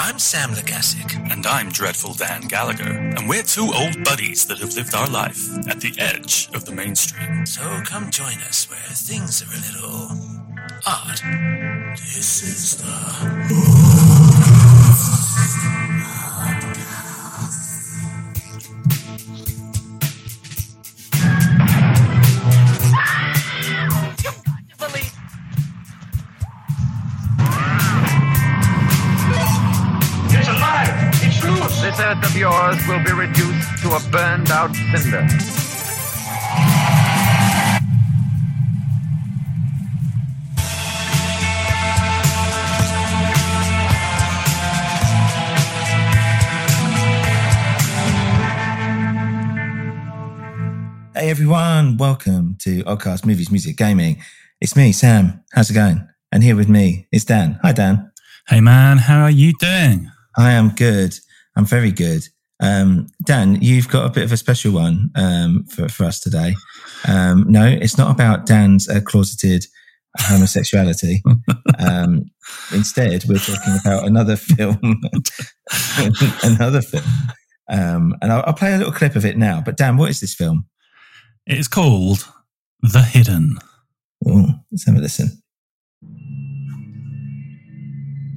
[0.00, 1.30] I'm Sam Legasic.
[1.30, 2.92] And I'm Dreadful Dan Gallagher.
[2.92, 6.72] And we're two old buddies that have lived our life at the edge of the
[6.72, 7.44] mainstream.
[7.44, 10.08] So come join us where things are a little
[10.86, 11.18] odd.
[11.96, 12.88] This is the.
[22.90, 23.27] It's
[31.80, 35.22] This earth of yours will be reduced to a burned out cinder.
[51.14, 54.20] Hey everyone, welcome to Oddcast Movies, Music, Gaming.
[54.60, 55.44] It's me, Sam.
[55.52, 56.08] How's it going?
[56.32, 57.60] And here with me is Dan.
[57.62, 58.10] Hi, Dan.
[58.48, 60.10] Hey man, how are you doing?
[60.36, 61.18] I am good.
[61.58, 62.22] I'm very good.
[62.60, 66.54] Um, Dan, you've got a bit of a special one um, for, for us today.
[67.06, 69.66] Um, no, it's not about Dan's uh, closeted
[70.18, 71.20] homosexuality.
[71.80, 72.30] um,
[72.72, 74.78] instead, we're talking about another film.
[76.44, 77.04] another film.
[77.68, 79.60] Um, and I'll, I'll play a little clip of it now.
[79.60, 80.64] But Dan, what is this film?
[81.44, 82.32] It is called
[82.82, 83.58] The Hidden.
[84.26, 85.42] Oh, let's have a listen.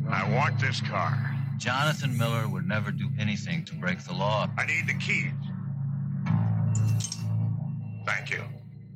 [0.10, 1.41] I want this car.
[1.62, 4.50] Jonathan Miller would never do anything to break the law.
[4.58, 5.32] I need the keys.
[8.04, 8.44] Thank you.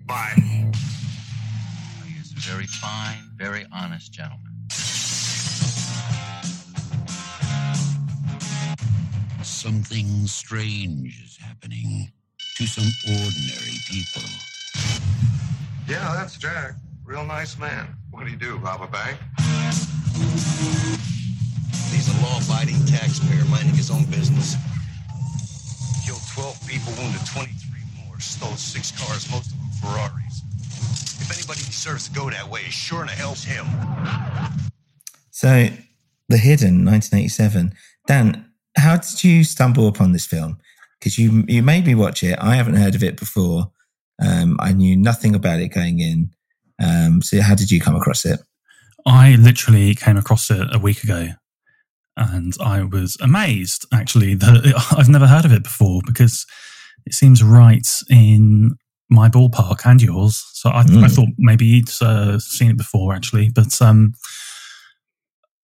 [0.07, 0.33] Bye.
[0.35, 4.51] He is a very fine, very honest gentleman.
[9.43, 12.11] Something strange is happening
[12.57, 14.27] to some ordinary people.
[15.87, 16.77] Yeah, that's Jack.
[17.03, 17.95] Real nice man.
[18.09, 19.19] What do you do, rob a bank?
[22.15, 24.55] He's a law-abiding taxpayer minding his own business.
[26.05, 30.41] Killed 12 people, wounded 23 more, stole six cars, most of them Ferraris.
[31.21, 33.65] If anybody deserves to go that way, it's sure in the hell's him.
[35.31, 35.69] So,
[36.29, 37.73] The Hidden, 1987.
[38.07, 38.45] Dan,
[38.77, 40.57] how did you stumble upon this film?
[40.99, 42.37] Because you you made me watch it.
[42.39, 43.71] I haven't heard of it before.
[44.21, 46.31] Um, I knew nothing about it going in.
[46.81, 48.39] Um, so, how did you come across it?
[49.05, 51.29] I literally came across it a week ago
[52.17, 56.45] and I was amazed actually that I've never heard of it before because
[57.05, 58.75] it seems right in
[59.09, 60.43] my ballpark and yours.
[60.53, 61.03] So I, Mm.
[61.03, 64.13] I thought maybe you'd uh, seen it before actually, but um,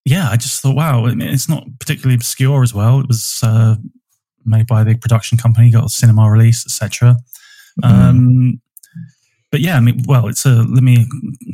[0.04, 3.00] yeah, I just thought, wow, I mean, it's not particularly obscure as well.
[3.00, 3.76] It was uh,
[4.44, 7.16] made by a big production company, got a cinema release, etc.
[7.82, 8.60] Um,
[9.50, 10.50] but yeah, I mean, well, it's a.
[10.62, 11.06] Let me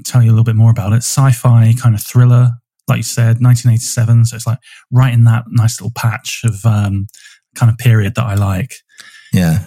[0.04, 0.98] tell you a little bit more about it.
[1.02, 2.50] Sci-fi kind of thriller,
[2.88, 4.26] like you said, 1987.
[4.26, 4.58] So it's like
[4.90, 7.06] right in that nice little patch of um,
[7.54, 8.74] kind of period that I like.
[9.32, 9.66] Yeah.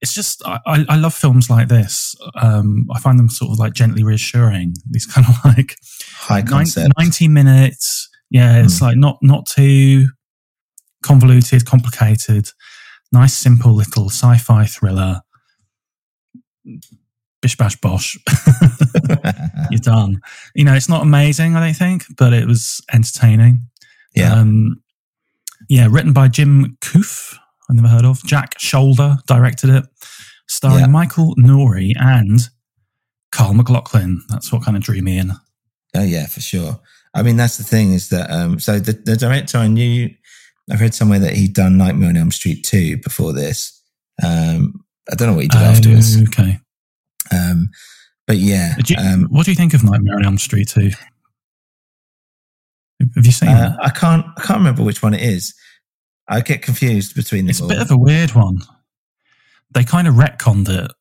[0.00, 0.58] It's just I,
[0.88, 2.14] I love films like this.
[2.40, 4.74] Um, I find them sort of like gently reassuring.
[4.88, 5.76] These kind of like
[6.14, 6.94] High concept.
[6.98, 8.08] 90 minutes.
[8.30, 10.08] Yeah, it's like not not too
[11.02, 12.48] convoluted, complicated.
[13.12, 15.20] Nice, simple little sci-fi thriller.
[17.42, 18.16] Bish bash bosh.
[19.70, 20.20] You're done.
[20.54, 23.60] You know, it's not amazing, I don't think, but it was entertaining.
[24.14, 24.34] Yeah.
[24.34, 24.82] Um,
[25.68, 27.34] yeah, written by Jim Kouf,
[27.68, 28.24] I've never heard of.
[28.24, 29.84] Jack Sholder directed it,
[30.48, 30.86] starring Yeah.
[30.86, 32.40] Michael Nouri and
[33.32, 34.22] Kyle MacLachlan.
[34.28, 35.32] That's what kind of drew me in.
[35.94, 36.80] Oh yeah, for sure.
[37.14, 40.08] I mean, that's the thing is that um, so the, the director I knew,
[40.70, 43.80] I've read somewhere that he'd done Nightmare on Elm Street two before this.
[44.22, 46.20] Um, I don't know what he did afterwards.
[46.22, 46.58] Okay.
[47.32, 47.68] Um,
[48.30, 50.90] but yeah, Do you- um, what do you think of Nightmare on Elm Street 2?
[53.16, 53.84] Have you seen uh, that?
[53.84, 55.54] I can't I can't remember which one it is.
[56.28, 58.60] I get confused between them It's a bit of a weird one.
[59.72, 60.92] They kind of retconned it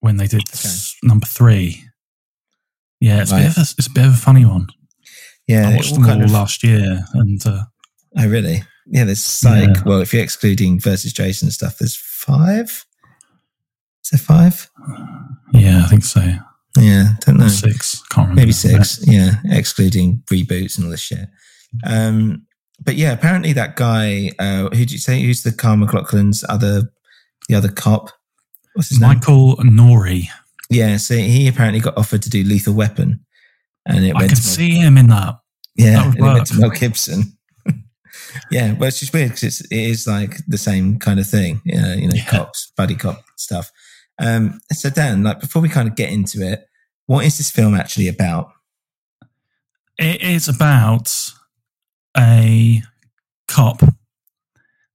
[0.00, 1.84] when they did s- number three.
[3.00, 4.66] Yeah, it's, a bit of a, it's a bit of a funny one.
[5.46, 7.64] yeah, I watched all them all of- last year, and uh,
[8.18, 8.64] Oh really?
[8.86, 9.68] Yeah, there's Psych.
[9.76, 9.82] Yeah.
[9.86, 12.84] Well, if you're excluding versus Jason and stuff, there's five.
[14.04, 14.68] Is there five?
[15.52, 16.32] yeah, I think so.
[16.78, 17.48] Yeah, don't know.
[17.48, 18.40] Six, can't remember.
[18.42, 19.00] Maybe six.
[19.06, 21.28] Yeah, excluding reboots and all this shit.
[21.84, 22.46] Um,
[22.82, 25.20] but yeah, apparently that guy, uh, who did you say?
[25.20, 26.82] Who's the Kyle MacLachlan's other,
[27.48, 28.10] the other cop?
[28.74, 29.08] What's his name?
[29.10, 30.28] Michael Nouri.
[30.70, 33.24] Yeah, so he apparently got offered to do Lethal Weapon,
[33.86, 35.34] and it I went can to Mel- see him in that.
[35.74, 36.58] yeah, that would and it went to.
[36.60, 37.36] Mel Gibson.
[38.52, 41.60] yeah, well, it's just weird because it's, it is like the same kind of thing,
[41.64, 42.26] you know, you know, Yeah.
[42.26, 43.72] cops, buddy cop stuff.
[44.20, 46.66] Um, so Dan, like before we kind of get into it,
[47.06, 48.52] what is this film actually about?
[49.98, 51.10] It is about
[52.16, 52.82] a
[53.48, 53.82] cop,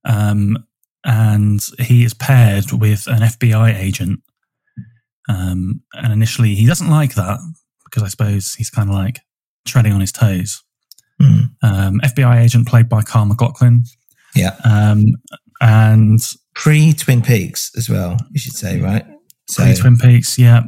[0.05, 0.65] um,
[1.03, 4.21] and he is paired with an FBI agent.
[5.27, 7.39] Um, and initially, he doesn't like that
[7.83, 9.21] because I suppose he's kind of like
[9.65, 10.63] treading on his toes.
[11.19, 11.45] Hmm.
[11.63, 13.83] Um, FBI agent played by Kyle MacLachlan,
[14.35, 15.03] Yeah, um,
[15.61, 16.19] and
[16.53, 18.17] pre Twin Peaks as well.
[18.31, 19.05] You should say, right?
[19.47, 20.61] So Twin Peaks, yeah.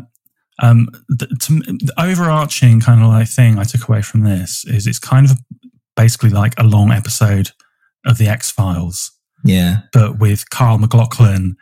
[0.62, 4.88] Um, the, to, the overarching kind of like thing I took away from this is
[4.88, 5.38] it's kind of
[5.96, 7.52] basically like a long episode
[8.06, 9.12] of the X Files,
[9.44, 11.56] yeah, but with Kyle MacLachlan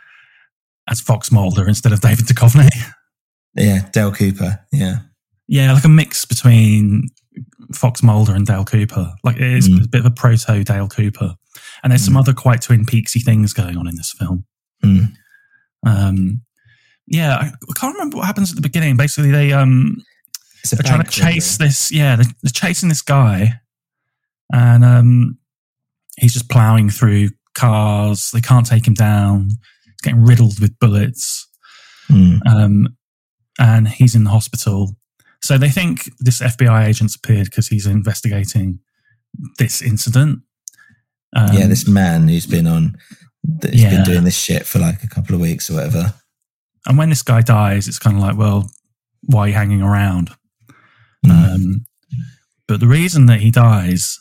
[0.90, 2.70] as Fox Mulder instead of David Duchovny.
[3.56, 4.60] yeah, Dale Cooper.
[4.72, 5.00] Yeah,
[5.48, 7.10] yeah, like a mix between
[7.74, 9.14] Fox Mulder and Dale Cooper.
[9.24, 9.84] Like it is Mm.
[9.86, 11.36] a bit of a proto Dale Cooper,
[11.84, 14.46] and there's some other quite Twin Peaksy things going on in this film.
[14.84, 15.14] Mm.
[15.86, 16.42] Um,
[17.08, 18.98] yeah, I, I can't remember what happens at the beginning.
[18.98, 19.98] Basically, they um
[20.72, 21.68] they're trying to chase robbery.
[21.68, 21.92] this.
[21.92, 23.60] Yeah, they're, they're chasing this guy,
[24.54, 25.38] and um,
[26.18, 28.32] he's just plowing through cars.
[28.34, 29.50] They can't take him down.
[29.86, 31.48] He's getting riddled with bullets,
[32.10, 32.40] Mm.
[32.48, 32.88] um,
[33.60, 34.96] and he's in the hospital.
[35.42, 38.80] So they think this FBI agent's appeared because he's investigating
[39.60, 40.40] this incident.
[41.36, 42.98] Um, yeah, this man who's been on,
[43.44, 43.90] that's Yeah.
[43.92, 46.14] been doing this shit for like a couple of weeks or whatever.
[46.88, 48.70] And when this guy dies, it's kind of like, well,
[49.24, 50.32] why are you hanging around?
[51.26, 51.32] Mm.
[51.56, 51.86] Um,
[52.68, 54.20] but the reason that he dies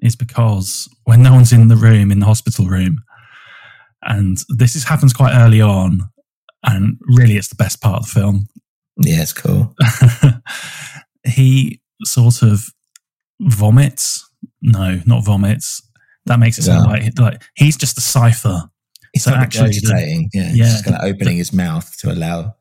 [0.00, 3.02] is because when no one's in the room, in the hospital room,
[4.02, 6.00] and this is, happens quite early on,
[6.64, 8.48] and really it's the best part of the film.
[8.98, 9.74] yeah, it's cool.
[11.24, 12.64] he sort of
[13.40, 14.28] vomits.
[14.60, 15.82] No, not vomits.
[16.26, 16.92] That makes it sound Yeah.
[16.92, 18.62] like like he's just a cipher.
[19.14, 20.28] It's So actually the- regurgitating.
[20.32, 22.54] yeah, yeah, yeah, just kind of the- opening his mouth to allow.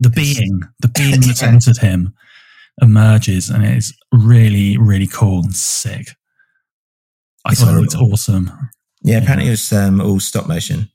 [0.00, 1.48] The being, the being that's Yeah.
[1.48, 2.14] entered him
[2.80, 6.08] emerges, and it is really, really cool and sick.
[7.44, 8.50] I It's thought it was awesome.
[9.02, 10.88] Yeah, apparently it was um, all stop motion.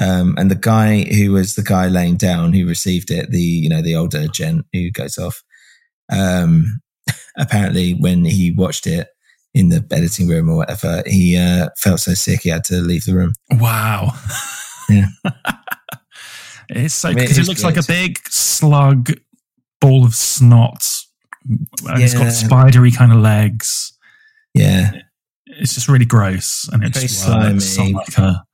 [0.00, 3.68] Um, and the guy who was the guy laying down who received it, the you
[3.68, 5.42] know the older gent who goes off.
[6.10, 6.80] Um,
[7.36, 9.08] apparently, when he watched it
[9.54, 13.04] in the editing room or whatever, he uh, felt so sick he had to leave
[13.04, 13.32] the room.
[13.50, 14.12] Wow.
[14.88, 15.06] Yeah.
[16.70, 19.12] it's so I mean, because it it, is looks like a big slug
[19.80, 20.86] ball of snot.
[21.44, 23.92] And it's got spidery kind of legs.
[24.54, 24.92] Yeah,
[25.46, 28.44] It's just really gross, and it Very just works on like a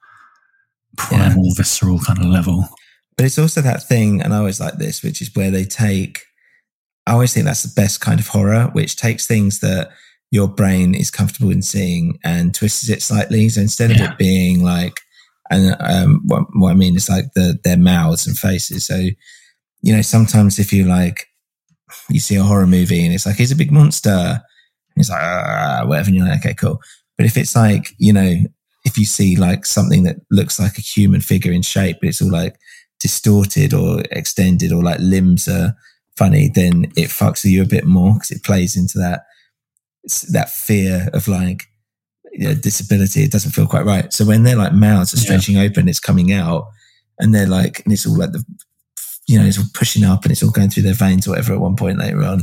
[0.97, 2.69] primal, visceral kind of level.
[3.17, 6.23] But it's also that thing, and I always like this, which is where they take.
[7.07, 9.91] I always think that's the best kind of horror, which takes things that
[10.31, 13.49] your brain is comfortable in seeing and twists it slightly.
[13.49, 15.01] So instead of it being like,
[15.51, 18.85] and um, what, what I mean is like the their mouths and faces.
[18.87, 19.09] So
[19.83, 21.27] you know, sometimes if you like,
[22.09, 24.11] you see a horror movie and it's like, he's a big monster.
[24.11, 24.41] And
[24.97, 26.09] it's like, "Ah," whatever.
[26.09, 26.81] And you're like, okay, cool.
[27.17, 28.37] But if it's like, you know,
[28.85, 32.23] if you see like something that looks like a human figure in shape, but it's
[32.23, 32.57] all like
[33.01, 35.75] distorted or extended or like limbs are
[36.17, 39.23] funny, then it fucks with you a bit more because it plays into that
[40.31, 41.65] that fear of like
[42.33, 43.23] you know, disability.
[43.23, 44.13] It doesn't feel quite right.
[44.13, 45.23] So when they're like mouths are Yeah.
[45.25, 46.67] stretching open, it's coming out,
[47.19, 48.45] and they're like, and it's all like the
[49.27, 51.53] you know, it's all pushing up and it's all going through their veins or whatever
[51.53, 52.41] at one point later on.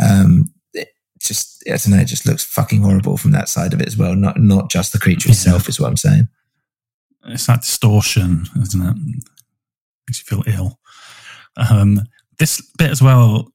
[0.00, 0.88] Um, it
[1.20, 3.96] just, I don't know, it just looks fucking horrible from that side of it as
[3.96, 4.14] well.
[4.14, 5.32] Not, not just the creature Yeah.
[5.32, 6.28] itself is what I'm saying.
[7.26, 8.96] It's that distortion, isn't it?
[10.08, 10.78] Makes you feel ill.
[11.56, 12.00] Um,
[12.38, 13.51] this bit as well,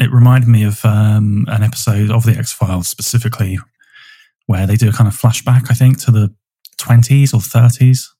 [0.00, 3.58] it reminded me of um, an episode of the X Files specifically,
[4.46, 6.34] where they do a kind of flashback, I think, to the
[6.78, 8.12] twenties or thirties.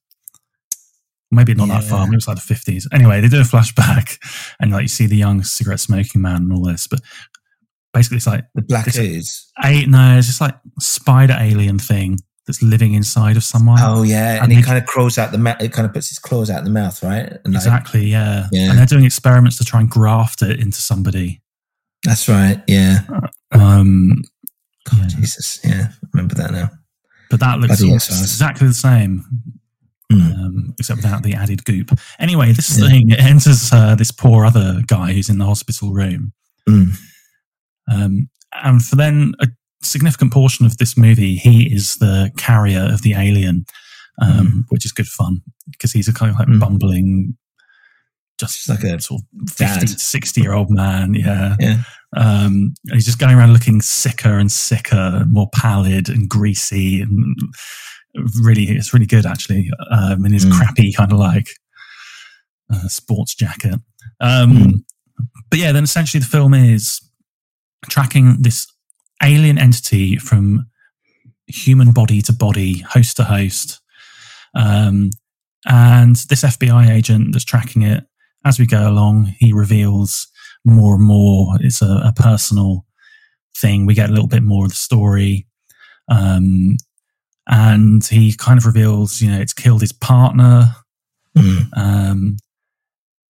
[1.33, 2.01] Maybe not that far.
[2.01, 2.05] Yeah.
[2.07, 2.89] Maybe it's like the fifties.
[2.93, 4.19] Anyway, they do a flashback,
[4.61, 6.87] and like you see the young cigarette smoking man and all this.
[6.89, 7.01] But
[7.95, 12.63] basically, it's like The black is a- no, it's just like spider alien thing that's
[12.63, 13.79] living inside of someone.
[13.81, 15.61] Oh yeah, and, And he kind of crawls out the mouth.
[15.63, 17.27] It kind of puts his claws out the mouth, right?
[17.45, 18.49] And like- Exactly, yeah.
[18.51, 18.71] Yeah.
[18.71, 21.43] And they're doing experiments to try and graft it into somebody.
[22.11, 22.61] That's right.
[22.67, 23.01] Yeah.
[23.53, 24.23] Um,
[24.91, 25.07] God, Yeah.
[25.21, 25.61] Jesus.
[25.65, 26.71] Yeah, I remember that now.
[27.31, 29.25] but that looks exactly the same,
[30.13, 30.35] Mm.
[30.35, 31.97] um, except without the added goop.
[32.19, 32.89] Anyway, this Yeah.
[32.89, 36.33] thing it enters uh, this poor other guy who's in the hospital room.
[36.69, 36.97] Mm.
[37.91, 39.47] Um, and for then a
[39.83, 43.65] significant portion of this movie, he is the carrier of the alien,
[44.21, 45.41] um, which is good fun
[45.71, 46.59] because he's a kind of like Mm.
[46.61, 47.37] bumbling,
[48.41, 51.15] just like a sort of 50, 60 year old man.
[51.15, 51.57] Yeah.
[51.61, 51.83] Yeah.
[52.17, 57.37] Um, he's just going around looking sicker and sicker, more pallid and greasy, and
[58.43, 59.71] really, it's really good actually.
[59.91, 60.53] Um, in his Mm.
[60.57, 61.49] crappy kind of like
[62.73, 63.81] uh, sports jacket.
[64.21, 64.73] Um, Mm.
[65.51, 67.01] But yeah, then essentially the film is
[67.89, 68.67] tracking this
[69.23, 70.67] alien entity from
[71.47, 73.81] human body to body, host to host.
[74.55, 75.11] Um,
[75.67, 78.05] and this FBI agent that's tracking it,
[78.45, 80.27] as we go along, he reveals
[80.65, 81.57] more and more.
[81.61, 82.87] It's a, a personal
[83.57, 83.87] thing.
[83.87, 85.47] We get a little bit more of the story.
[86.09, 86.77] Um,
[87.47, 90.75] and he kind of reveals, you know, it's killed his partner.
[91.37, 91.77] Mm.
[91.77, 92.37] Um,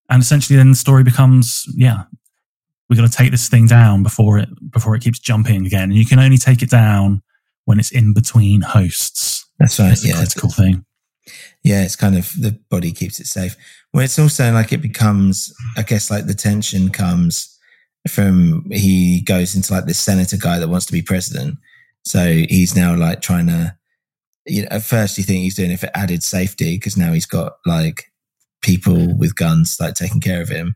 [0.08, 2.04] and essentially then the story becomes, yeah,
[2.88, 5.84] we've got to take this thing down before it, before it keeps jumping again.
[5.84, 7.22] And you can only take it down
[7.64, 9.46] when it's in between hosts.
[9.58, 9.88] That's right.
[9.88, 10.16] That's a Yeah.
[10.16, 10.84] critical thing.
[11.62, 13.56] Yeah, it's kind of the body keeps it safe.
[13.92, 17.56] Well, it's also like it becomes, I guess, like the tension comes
[18.08, 21.58] from he goes into like this senator guy that wants to be president.
[22.04, 23.76] So he's now like trying to,
[24.46, 27.26] you know, at first you think he's doing it for added safety because now he's
[27.26, 28.04] got like
[28.62, 30.74] people with guns like taking care of him.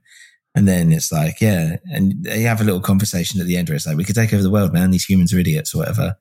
[0.55, 1.77] And then it's like, yeah.
[1.87, 4.33] And they have a little conversation at the end where it's like, we could take
[4.33, 4.91] over the world, man.
[4.91, 6.15] These humans are idiots or whatever.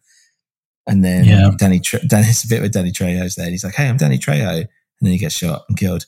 [0.87, 1.51] And then Yeah.
[1.57, 3.45] Danny, Tre- Danny's a bit with Danny Trejo's there.
[3.45, 4.57] And he's like, hey, I'm Danny Trejo.
[4.59, 4.67] And
[5.01, 6.05] then he gets shot and killed.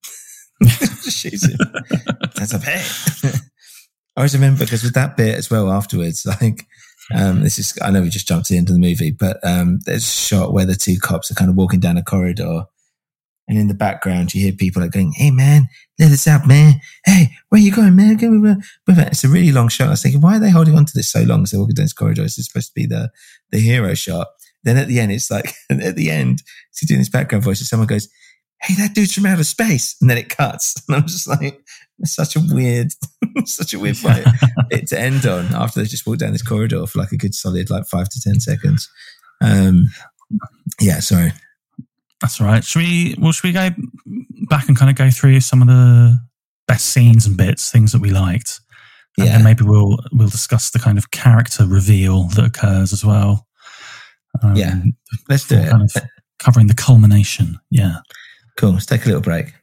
[0.62, 1.56] Just shoots him.
[2.36, 3.40] That's a bit.
[4.16, 6.66] I always remember because with that bit as well afterwards, like,
[7.14, 10.06] um, this is, I know we just jumped into the movie, but um, there's a
[10.06, 12.64] shot where the two cops are kind of walking down a corridor.
[13.46, 15.68] And in the background, you hear people like going, Hey, man,
[15.98, 16.80] let us out, man.
[17.06, 18.18] Hey, where you going, man?
[18.18, 18.58] Where-
[19.06, 19.86] It's a really long shot.
[19.86, 21.46] I was thinking, why are they holding on to this so long?
[21.46, 22.24] So they're walking down this corridor.
[22.24, 23.10] It's supposed to be the,
[23.50, 24.28] the hero shot.
[24.64, 26.42] Then at the end, it's like, at the end,
[26.78, 28.08] he's doing this background voice, and someone goes,
[28.62, 29.94] Hey, that dude's from outer space.
[30.00, 30.74] And then it cuts.
[30.88, 31.62] And I'm just like,
[32.00, 32.88] it's such a weird,
[33.44, 34.24] such a weird fight
[34.70, 37.34] it to end on after they just walked down this corridor for like a good
[37.34, 38.88] solid like five to ten seconds.
[39.40, 39.88] Um,
[40.80, 41.32] yeah, sorry.
[42.20, 42.64] That's all right.
[42.64, 43.16] Should we?
[43.18, 43.70] Well, should we go
[44.48, 46.18] back and kind of go through some of the
[46.66, 48.60] best scenes and bits, things that we liked,
[49.18, 49.32] and Yeah.
[49.36, 53.46] then maybe we'll we'll discuss the kind of character reveal that occurs as well.
[54.42, 54.80] Um, Yeah.
[55.28, 55.68] Let's do it.
[55.70, 55.92] kind of
[56.38, 57.58] covering the culmination.
[57.70, 57.96] Yeah.
[58.56, 58.72] Cool.
[58.72, 59.54] Let's take a little break.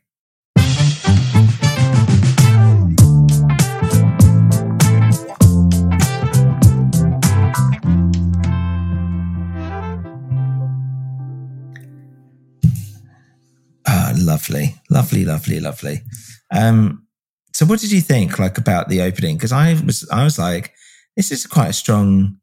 [13.87, 16.01] Ah, lovely, lovely, lovely, lovely.
[16.51, 17.04] Um,
[17.55, 19.37] so, what did you think, like, about the opening?
[19.37, 20.73] Because I was, I was like,
[21.15, 22.35] this is quite a strong,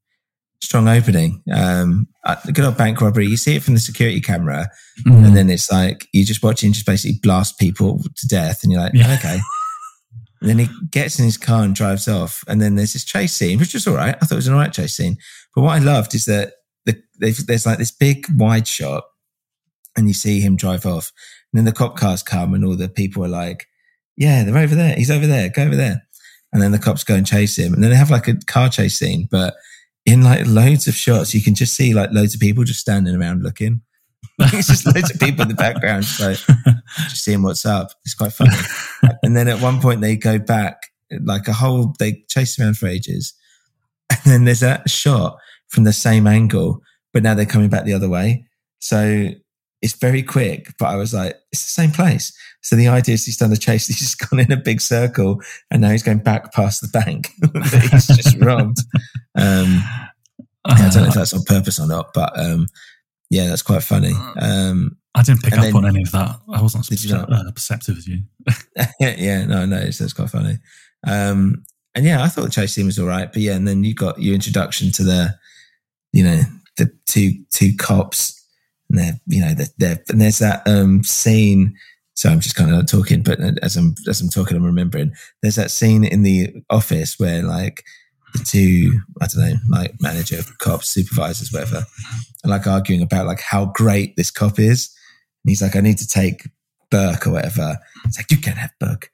[0.62, 1.42] strong opening.
[1.52, 3.26] Um, uh, the good old bank robbery.
[3.26, 4.69] You see it from the security camera,
[5.07, 5.26] Mm.
[5.26, 8.73] and then it's like you just watch him just basically blast people to death, and
[8.73, 9.14] you're like, Yeah.
[9.19, 9.38] okay.
[10.40, 13.35] And then he gets in his car and drives off, and then there's this chase
[13.35, 14.16] scene, which was all right.
[14.16, 15.16] I thought it was an all right chase scene.
[15.54, 16.54] But what I loved is that
[16.87, 19.04] the, there's like this big wide shot,
[19.95, 21.12] and you see him drive off,
[21.52, 23.66] and then the cop cars come, and all the people are like,
[24.16, 24.95] "Yeah, they're over there.
[24.97, 25.49] He's over there.
[25.49, 26.02] Go over there."
[26.52, 28.69] And then the cops go and chase him, and then they have like a car
[28.69, 29.54] chase scene, but
[30.04, 33.14] in like loads of shots, you can just see like loads of people just standing
[33.14, 33.83] around looking.
[34.38, 36.59] Like it's just loads of people in the background, just like
[37.09, 37.92] just seeing what's up.
[38.04, 38.57] It's quite funny.
[39.23, 40.76] and then at one point they go back,
[41.25, 43.35] like a whole, they chase around for ages.
[44.11, 45.38] And then there's a shot
[45.69, 46.81] from the same angle,
[47.12, 48.47] but now they're coming back the other way.
[48.78, 49.31] So
[49.81, 52.37] it's very quick, but I was like, it's the same place.
[52.62, 55.40] So the idea is he's done the chase, he's just gone in a big circle
[55.71, 58.78] and now he's going back past the bank that he's just robbed.
[59.37, 59.83] Um,
[60.64, 62.69] I don't know if that's on purpose or not, but um,
[63.31, 64.12] yeah, that's quite funny.
[64.40, 66.37] Um, I didn't pick up then- on any of that.
[66.52, 67.47] I wasn't as Did you percep- not?
[67.47, 68.23] uh, perceptive as you.
[68.76, 68.87] yeah,
[69.19, 70.59] yeah, no, no, it's, it's quite funny.
[71.07, 71.64] Um,
[71.95, 73.95] and yeah, I thought the chase scene was all right, but yeah, and then you
[73.95, 75.35] got your introduction to the,
[76.12, 76.40] you know,
[76.78, 78.42] the two two cops,
[78.88, 81.76] and they're you know they're, they're and there's that um scene.
[82.14, 85.12] So I'm just kind of talking, but uh, as I'm as I'm talking, I'm remembering.
[85.42, 87.85] There's that scene in the office where like
[88.35, 91.85] the two, I don't know, like manager, cops, supervisors, whatever,
[92.45, 94.95] are like arguing about like how great this cop is.
[95.45, 96.49] And he's like, I need to take
[96.90, 97.78] Burke or whatever.
[98.04, 99.11] It's like, you can't have Burke.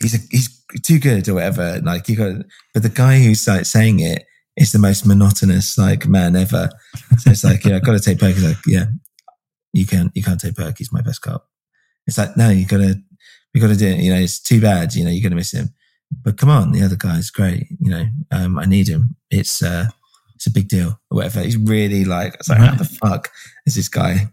[0.00, 1.80] He's a, he's too good or whatever.
[1.82, 4.24] Like you got, but the guy who's like saying it
[4.56, 6.70] is the most monotonous like man ever.
[7.18, 8.34] So it's like, yeah, I've got to take Burke.
[8.34, 8.86] He's like, yeah,
[9.72, 10.78] you can't, you can't take Burke.
[10.78, 11.48] He's my best cop.
[12.06, 12.94] It's like, no, you got to,
[13.54, 13.98] we got to do it.
[14.00, 14.94] You know, it's too bad.
[14.94, 15.70] You know, you're to miss him
[16.22, 17.66] but come on, the other guy's great.
[17.80, 19.16] You know, um, I need him.
[19.30, 19.86] It's uh,
[20.34, 21.40] it's a big deal or whatever.
[21.40, 22.70] He's really like, it's like, Right.
[22.70, 23.30] how the fuck
[23.66, 24.28] is this guy?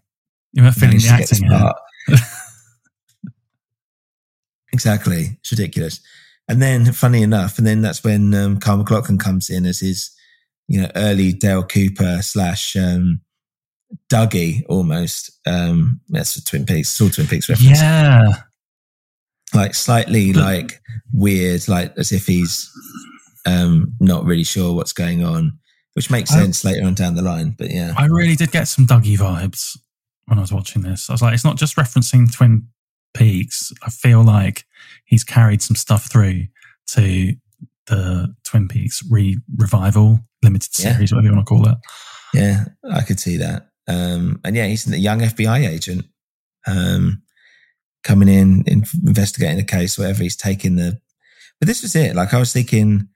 [0.52, 1.50] You're not feeling the to get this acting.
[1.50, 1.76] part?
[4.72, 6.02] exactly, it's ridiculous.
[6.48, 10.12] And then, funny enough, and then that's when um, Kyle MacLachlan comes in as his,
[10.68, 13.22] you know, early Dale Cooper slash um,
[14.12, 15.32] Dougie almost.
[15.46, 18.22] Um, that's a Twin Peaks, it's all Twin Peaks reference Yeah.
[19.54, 20.82] like slightly like
[21.12, 22.70] weird, like as if he's
[23.46, 25.58] um not really sure what's going on,
[25.94, 27.56] which makes I- sense later on down the line.
[27.58, 29.78] But yeah, I really did get some Dougie vibes
[30.26, 31.10] when I was watching this.
[31.10, 32.68] I was like, it's not just referencing Twin
[33.14, 33.72] Peaks.
[33.86, 34.64] I feel like
[35.06, 36.46] he's carried some stuff through
[36.88, 37.34] to
[37.88, 40.94] the Twin Peaks re revival limited Yeah.
[40.94, 41.78] series, whatever you want to call it.
[42.34, 43.68] yeah, I could see that.
[43.88, 46.06] Um, and yeah, he's a young FBI agent,
[46.68, 47.22] um,
[48.04, 50.24] coming in, in investigating a case, whatever.
[50.24, 51.00] He's taking the,
[51.60, 52.16] but this was it.
[52.16, 53.10] Like I was thinking,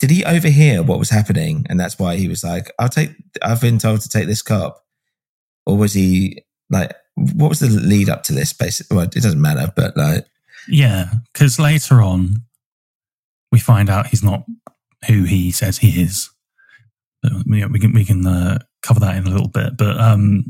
[0.00, 3.10] did he overhear what was happening, and that's why he was like, "I'll take."
[3.42, 4.82] I've been told to take this cop,
[5.66, 6.94] or was he like?
[7.16, 8.54] What was the lead up to this?
[8.54, 10.24] Basically, well, it doesn't matter, but like,
[10.68, 12.36] Yeah, because later on,
[13.52, 14.44] we find out he's not
[15.06, 16.30] who he says he is.
[17.46, 20.44] We can we can uh, cover that in a little bit, but um,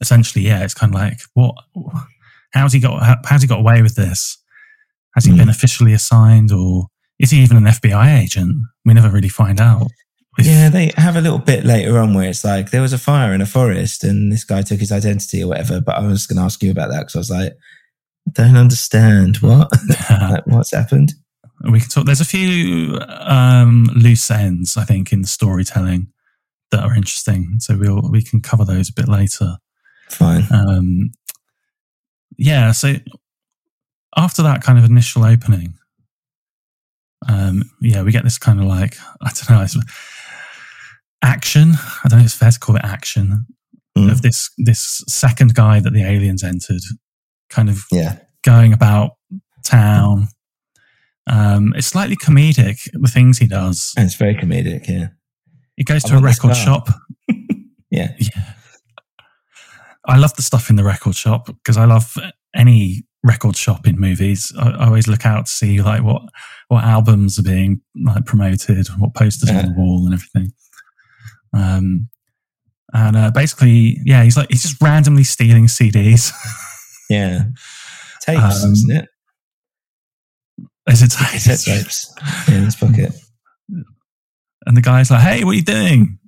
[0.00, 1.54] essentially, yeah, it's kind of like what?
[2.52, 3.02] How's he got?
[3.02, 4.38] How, how's he got away with this?
[5.14, 5.38] Has he Hmm.
[5.38, 6.86] been officially assigned, or
[7.18, 8.54] is he even an FBI agent?
[8.84, 9.88] We never really find out.
[10.38, 12.98] If- Yeah, they have a little bit later on where it's like there was a
[12.98, 15.80] fire in a forest and this guy took his identity or whatever.
[15.80, 17.52] But I was going to ask you about that because I was like,
[18.28, 19.70] I don't understand what
[20.10, 21.14] like, what's happened.
[21.72, 22.04] we can talk.
[22.04, 26.08] There's a few um, loose ends, I think, in the storytelling
[26.70, 27.56] that are interesting.
[27.60, 29.56] So we'll we can cover those a bit later.
[30.10, 30.44] Fine.
[30.50, 31.10] Um,
[32.38, 32.72] yeah.
[32.72, 32.94] So
[34.16, 35.74] after that kind of initial opening,
[37.28, 39.76] um, yeah, we get this kind of like I don't know, it's
[41.22, 41.72] action.
[42.04, 43.46] I don't know if it's fair to call it action
[43.96, 44.12] Mm.
[44.12, 46.82] of this this second guy that the aliens entered,
[47.48, 48.18] kind of Yeah.
[48.44, 49.12] going about
[49.64, 50.28] town.
[51.26, 53.94] Um, it's slightly comedic the things he does.
[53.96, 54.86] And it's very comedic.
[54.86, 55.08] Yeah.
[55.76, 56.88] He goes I to a record shop.
[57.90, 58.08] Yeah.
[58.18, 58.52] Yeah.
[60.08, 62.16] I love the stuff in the record shop because I love
[62.54, 64.52] any record shop in movies.
[64.58, 66.22] I, I always look out to see like what
[66.68, 70.52] what albums are being like promoted, what posters are on the wall, and everything.
[71.52, 72.08] Um,
[72.92, 76.32] and uh, basically, yeah, he's like he's just randomly stealing CDs.
[77.08, 77.44] Yeah.
[78.22, 79.08] Tapes, Um, isn't it?
[80.88, 82.12] Is it tapes.
[82.48, 83.12] Yeah, in his pocket.
[84.66, 86.18] And the guy's like, "Hey, what are you doing?"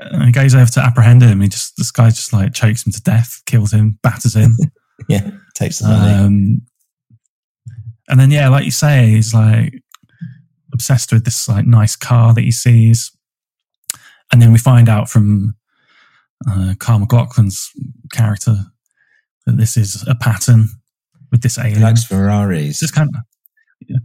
[0.00, 1.40] And he goes over to apprehend him.
[1.40, 4.56] He just this guy just like chokes him to death, kills him, batters him.
[5.08, 5.28] Yeah.
[5.56, 6.14] Takes the money.
[6.14, 6.62] Um,
[8.08, 9.74] and then yeah, like you say, he's like
[10.72, 13.10] obsessed with this like nice car that he sees.
[14.32, 15.54] And then we find out from
[16.48, 17.70] uh, Kyle MacLachlan's
[18.12, 18.56] character
[19.46, 20.68] that this is a pattern
[21.30, 21.82] with this he alien.
[21.82, 22.82] likes Ferraris.
[22.82, 23.16] It's kind of
[23.86, 23.98] yeah.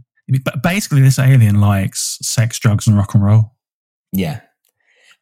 [0.44, 3.54] But basically, this alien likes sex, drugs, and rock and roll.
[4.12, 4.40] Yeah.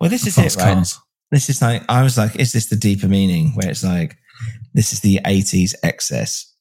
[0.01, 0.75] Well, this is it, right?
[0.75, 0.99] cars.
[1.31, 4.17] This is like, I was like, is this the deeper meaning where it's like,
[4.75, 6.55] this is the 80s excess,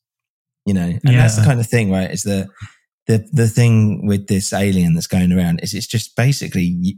[0.65, 0.81] you know?
[1.05, 2.11] And that's the kind of thing, right?
[2.11, 2.49] Is the,
[3.05, 6.97] the, the thing with this alien that's going around is it's just basically,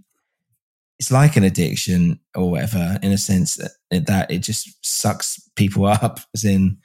[0.97, 5.85] it's like an addiction or whatever in a sense that, that it just sucks people
[5.87, 6.77] up as in,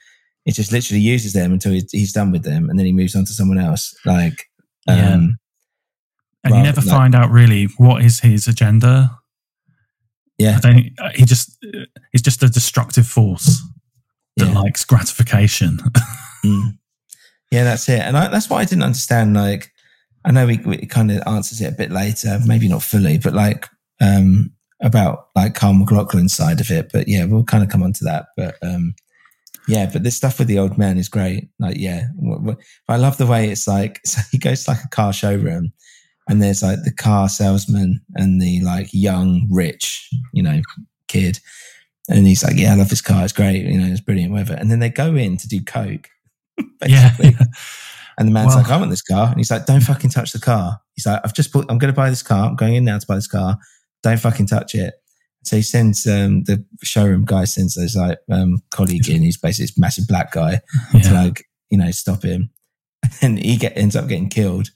[0.45, 3.25] it just literally uses them until he's done with them and then he moves on
[3.25, 3.95] to someone else.
[4.05, 4.45] Like,
[4.87, 5.13] Yeah.
[5.15, 5.37] um,
[6.45, 9.17] And Well, you never find out really what is his agenda.
[10.37, 11.57] yeah, uh, he just
[12.11, 13.61] he's just a destructive force
[14.37, 14.53] that Yeah.
[14.59, 15.79] likes gratification.
[16.45, 16.77] Mm.
[17.49, 18.01] Yeah, that's it.
[18.01, 19.33] And I, that's what I didn't understand.
[19.33, 19.71] Like,
[20.25, 23.33] I know he, we kind of answers it a bit later, maybe not fully, but
[23.33, 23.67] like,
[23.99, 26.91] um, about like Kyle MacLachlan's side of it.
[26.93, 28.27] But yeah, we'll kind of come on to that.
[28.37, 28.93] But, um,
[29.67, 31.49] Yeah, but this stuff with the old man is great.
[31.57, 32.09] Like, yeah,
[32.87, 34.01] I love the way it's like.
[34.05, 35.73] So he goes to like a car showroom,
[36.27, 40.61] and there's like the car salesman and the like young rich, you know,
[41.07, 41.39] kid,
[42.09, 43.23] and he's like, "Yeah, I love this car.
[43.23, 43.65] It's great.
[43.65, 46.09] You know, it's brilliant, whatever." And then they go in to do coke,
[46.87, 47.15] Yeah.
[48.17, 49.27] And the man's Well- like, I want this car.
[49.27, 50.79] And he's like, don't fucking touch the car.
[50.93, 52.47] He's like, I've just bought, I'm going to buy this car.
[52.47, 53.57] I'm going in now to buy this car.
[54.03, 54.93] Don't fucking touch it.
[55.43, 59.65] So he sends, um, the showroom guy sends his like, um, colleague in, who's basically
[59.65, 60.61] this massive black guy
[61.01, 62.51] to like, you know, stop him.
[63.21, 64.69] And he get, ends up getting killed.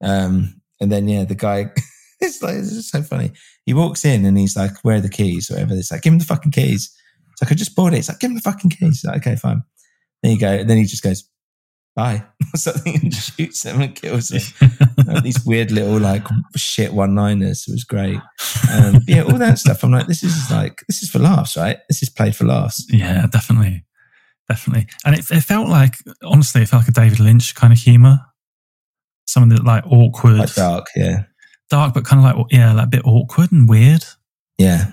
[0.00, 1.72] Um, and then, yeah, the guy,
[2.20, 3.32] it's like, it's so funny.
[3.66, 5.50] He walks in and he's like, where are the keys?
[5.50, 5.74] Whatever.
[5.74, 6.96] It's like, give him the fucking keys.
[7.32, 7.98] It's like, I just bought it.
[7.98, 9.04] It's like, give him the fucking keys.
[9.04, 9.62] Like, okay, fine.
[10.22, 10.52] There you go.
[10.52, 11.28] And then he just goes,
[11.94, 14.70] bye, or something, and shoots him and kills him.
[15.22, 17.64] These weird little like shit one liners.
[17.68, 18.18] It was great.
[18.72, 19.82] Um, yeah, all that stuff.
[19.82, 21.78] I'm like, this is like, this is for laughs, right?
[21.88, 22.86] This is played for laughs.
[22.90, 23.84] Yeah, definitely,
[24.48, 24.88] definitely.
[25.04, 28.20] And it, it felt like, honestly, it felt like a David Lynch kind of humor.
[29.26, 31.24] Some of the like awkward, Quite dark, yeah.
[31.70, 34.04] dark, but kind of like yeah, like a bit awkward and weird.
[34.58, 34.92] Yeah.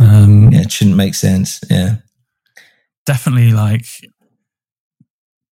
[0.00, 1.60] Um, Yeah, it shouldn't make sense.
[1.70, 1.96] Yeah.
[3.06, 3.86] Definitely like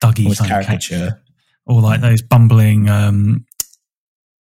[0.02, 1.22] Dougie Almost kind caricature.
[1.66, 2.88] or like those bumbling.
[2.88, 3.46] Um,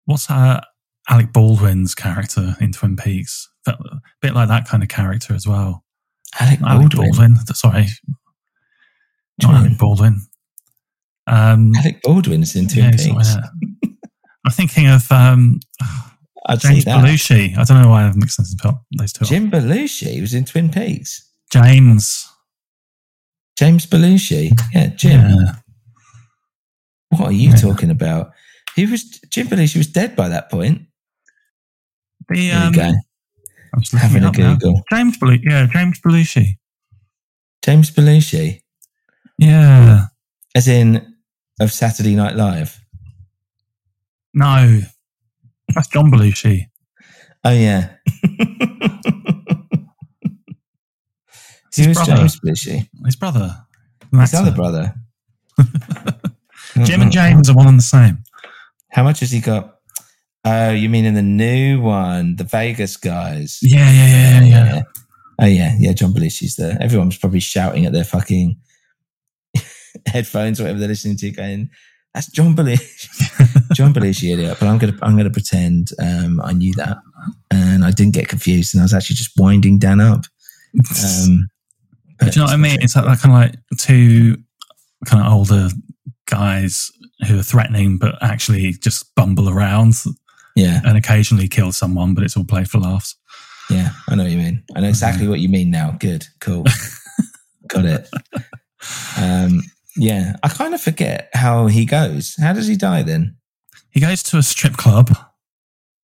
[0.05, 0.65] what's that?
[1.09, 3.49] Alec Baldwin's character in Twin Peaks.
[3.65, 5.83] Felt a bit like that kind of character as well.
[6.39, 7.33] Alec Not Alec Baldwin.
[7.35, 7.55] Baldwin.
[7.55, 7.87] Sorry,
[9.41, 9.53] not.
[9.55, 10.21] Alec Baldwin.
[11.27, 13.35] Um, Alec Baldwin's in Twin yeah, he's not Peaks.
[14.45, 15.59] I'm thinking of um,
[16.47, 16.85] I'd James.
[16.85, 17.57] Belushi.
[17.57, 19.25] I don't know why I've mixed those two up- those two.
[19.25, 21.29] Jim Belushi was in Twin Peaks.
[21.51, 22.27] James.
[23.57, 24.51] James Belushi.
[24.73, 25.21] Yeah, Jim.
[25.29, 25.55] Yeah.
[27.09, 27.55] What are you Yeah.
[27.55, 28.31] talking about?
[28.75, 30.81] He was Jim Belushi was dead by that point.
[32.29, 32.91] The, There um, you go.
[33.75, 34.55] I'm just Having a now.
[34.55, 34.81] Google.
[34.91, 35.43] James Belushi.
[35.43, 36.57] Yeah, James Belushi.
[37.63, 38.61] James Belushi,
[39.37, 40.07] Yeah.
[40.53, 41.12] as in
[41.63, 42.79] of Saturday Night Live.
[44.33, 44.81] No,
[45.73, 46.65] that's John Belushi.
[47.43, 47.95] Oh yeah.
[51.73, 52.15] His was brother.
[52.15, 52.87] James Belushi?
[53.05, 53.57] His brother.
[54.11, 54.93] His other brother.
[56.83, 58.23] Jim and James are one and the same.
[58.91, 59.79] How much has he got?
[60.45, 63.59] Oh, you mean in the new one, the Vegas guys?
[63.61, 64.75] Yeah, yeah, yeah, yeah.
[64.75, 64.81] yeah.
[65.41, 65.93] Oh yeah, yeah.
[65.93, 66.77] John Belushi's there.
[66.79, 68.57] Everyone's probably shouting at their fucking
[70.07, 71.69] headphones, or whatever they're listening to, going,
[72.13, 76.73] "That's John Belushi, John Belushi, idiot." But I'm gonna, I'm gonna pretend um, I knew
[76.75, 76.97] that,
[77.51, 80.25] and I didn't get confused, and I was actually just winding Dan up.
[81.03, 81.49] Um,
[82.19, 82.81] Do you know what I mean?
[82.81, 84.37] It's like that kind of like two
[85.05, 85.69] kind of older
[86.25, 86.89] guys
[87.27, 89.95] who are threatening, but actually just bumble around
[90.55, 93.15] yeah, and occasionally kill someone, but it's all played for laughs.
[93.69, 93.89] yeah.
[94.07, 94.63] I know what you mean.
[94.75, 95.95] I know exactly what you mean now.
[95.99, 96.63] Good, cool,
[97.67, 98.07] got it.
[99.19, 99.61] Um,
[99.97, 102.35] yeah, I kind of forget how he goes.
[102.41, 103.35] How does he die then?
[103.91, 105.09] He goes to a strip club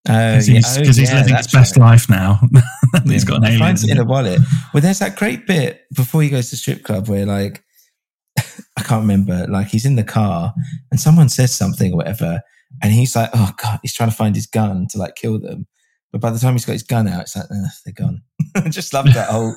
[0.08, 0.56] Oh, because yeah.
[0.56, 1.86] he's, Oh, 'cause he's yeah, living his best right.
[1.92, 2.40] life now.
[3.06, 3.60] he's got an He alien.
[3.60, 4.40] finds it in a wallet.
[4.74, 7.64] Well, there's that great bit before he goes to strip club where like
[8.78, 10.54] I can't remember, like he's in the car
[10.92, 12.42] and someone says something or whatever,
[12.82, 15.68] and he's like, oh god, he's trying to find his gun to like kill them.
[16.12, 18.22] But by the time he's got his gun out, it's like, "Ugh, they're gone.
[18.56, 19.56] I just love that whole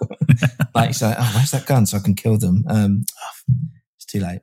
[0.74, 2.64] like he's like, oh, where's that gun so I can kill them?
[2.68, 3.54] Um, oh,
[4.12, 4.40] too late.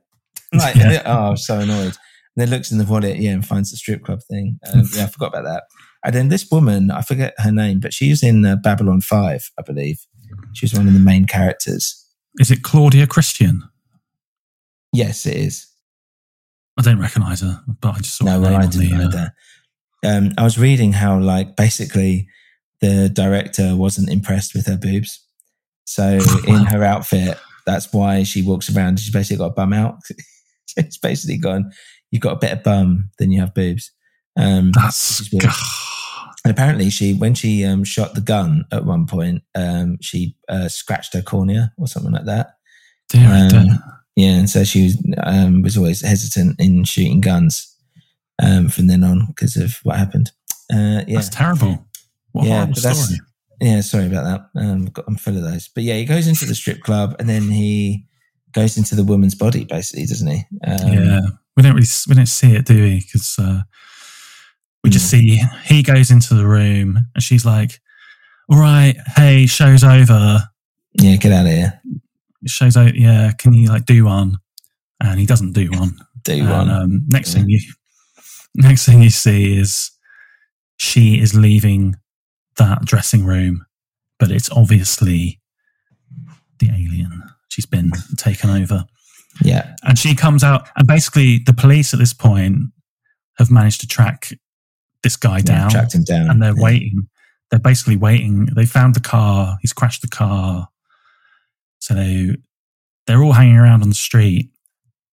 [0.52, 1.02] Like, Yeah.
[1.06, 1.96] oh, I'm so annoyed.
[2.36, 4.58] And then looks in the wallet, yeah, and finds the strip club thing.
[4.72, 5.64] Um, yeah, I forgot about that.
[6.04, 9.62] And then this woman, I forget her name, but she's in uh, Babylon 5, I
[9.62, 9.98] believe.
[10.54, 12.06] She was one of the main characters.
[12.38, 13.62] Is it Claudia Christian?
[14.92, 15.66] Yes, it is.
[16.78, 19.32] I don't recognise her, but I just saw No, her well, I didn't the,
[20.04, 20.08] uh.
[20.08, 22.26] Um, I was reading how, like, basically
[22.80, 25.22] the director wasn't impressed with her boobs.
[25.84, 29.00] So in her outfit, that's why she walks around.
[29.00, 29.98] She's basically got a bum out.
[30.76, 31.70] it's basically gone,
[32.10, 33.92] you've got a better bum than you have boobs.
[34.36, 35.32] Um, That's.
[36.42, 40.68] And apparently, she when she um, shot the gun at one point, um, she uh,
[40.68, 42.54] scratched her cornea or something like that.
[43.10, 43.82] Dear, oh Um.
[44.16, 47.74] Yeah, and so she was um, was always hesitant in shooting guns
[48.42, 50.32] um, from then on because of what happened.
[50.72, 51.86] Uh, yeah, That's terrible.
[52.32, 53.20] What yeah, but that's story.
[53.60, 53.80] Yeah.
[53.80, 54.60] Sorry about that.
[54.60, 55.68] Um, I'm full of those.
[55.68, 58.04] But yeah, he goes into the strip club and then he
[58.52, 60.44] goes into the woman's body, basically, doesn't he?
[60.66, 61.20] Um, yeah,
[61.56, 63.00] we don't really we don't see it, do we?
[63.00, 63.62] Because uh,
[64.82, 64.92] we Hmm.
[64.92, 67.80] just see he goes into the room and she's like,
[68.48, 70.48] "All right, hey, show's over.
[70.94, 71.16] yeah.
[71.16, 71.80] Get out of here.
[72.46, 72.90] Show's over.
[72.94, 74.38] Yeah, can you like do one?"
[75.02, 75.96] And he doesn't do one.
[76.24, 76.70] Do And, one.
[76.70, 77.40] Um, next Yeah.
[77.40, 77.60] thing you,
[78.54, 79.90] next thing you see is
[80.76, 81.96] she is leaving
[82.64, 83.64] that dressing room,
[84.18, 85.40] but it's obviously
[86.58, 87.22] the alien.
[87.48, 88.84] she's been taken over.
[89.42, 89.74] Yeah.
[89.82, 92.58] And she comes out, and basically, the police at this point
[93.38, 94.30] have managed to track
[95.02, 95.70] this guy Yeah, down.
[95.70, 96.62] tracked him down, And they're yeah.
[96.62, 97.08] waiting.
[97.50, 98.46] They're basically waiting.
[98.46, 99.56] They found the car.
[99.62, 100.68] He's crashed the car.
[101.78, 102.36] So they,
[103.06, 104.50] they're all hanging around on the street,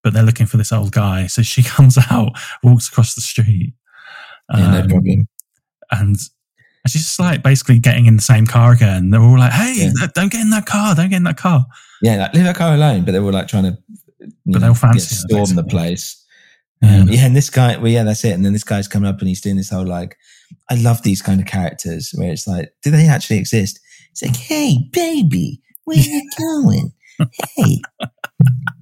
[0.04, 1.28] but they're looking for this old guy.
[1.28, 3.74] So she comes out, walks across the street.
[4.54, 5.28] Yeah, no um, problem.
[5.92, 6.16] And
[6.90, 9.10] she's just like basically getting in the same car again.
[9.10, 10.08] They're all like, hey, Yeah.
[10.16, 10.96] don't get in that car.
[10.96, 11.66] Don't get in that car.
[12.02, 13.04] Yeah, like, leave that car alone.
[13.06, 13.78] But they were like trying to,
[14.46, 16.24] But they'll fancy get- her, storm the place.
[16.84, 18.34] Um, yeah, and this guy, well, yeah, that's it.
[18.34, 20.16] And then this guy's coming up and he's doing this whole like,
[20.70, 23.80] I love these kind of characters where it's like, do they actually exist?
[24.12, 26.92] It's like, hey, baby, where you going?
[27.56, 27.82] Hey,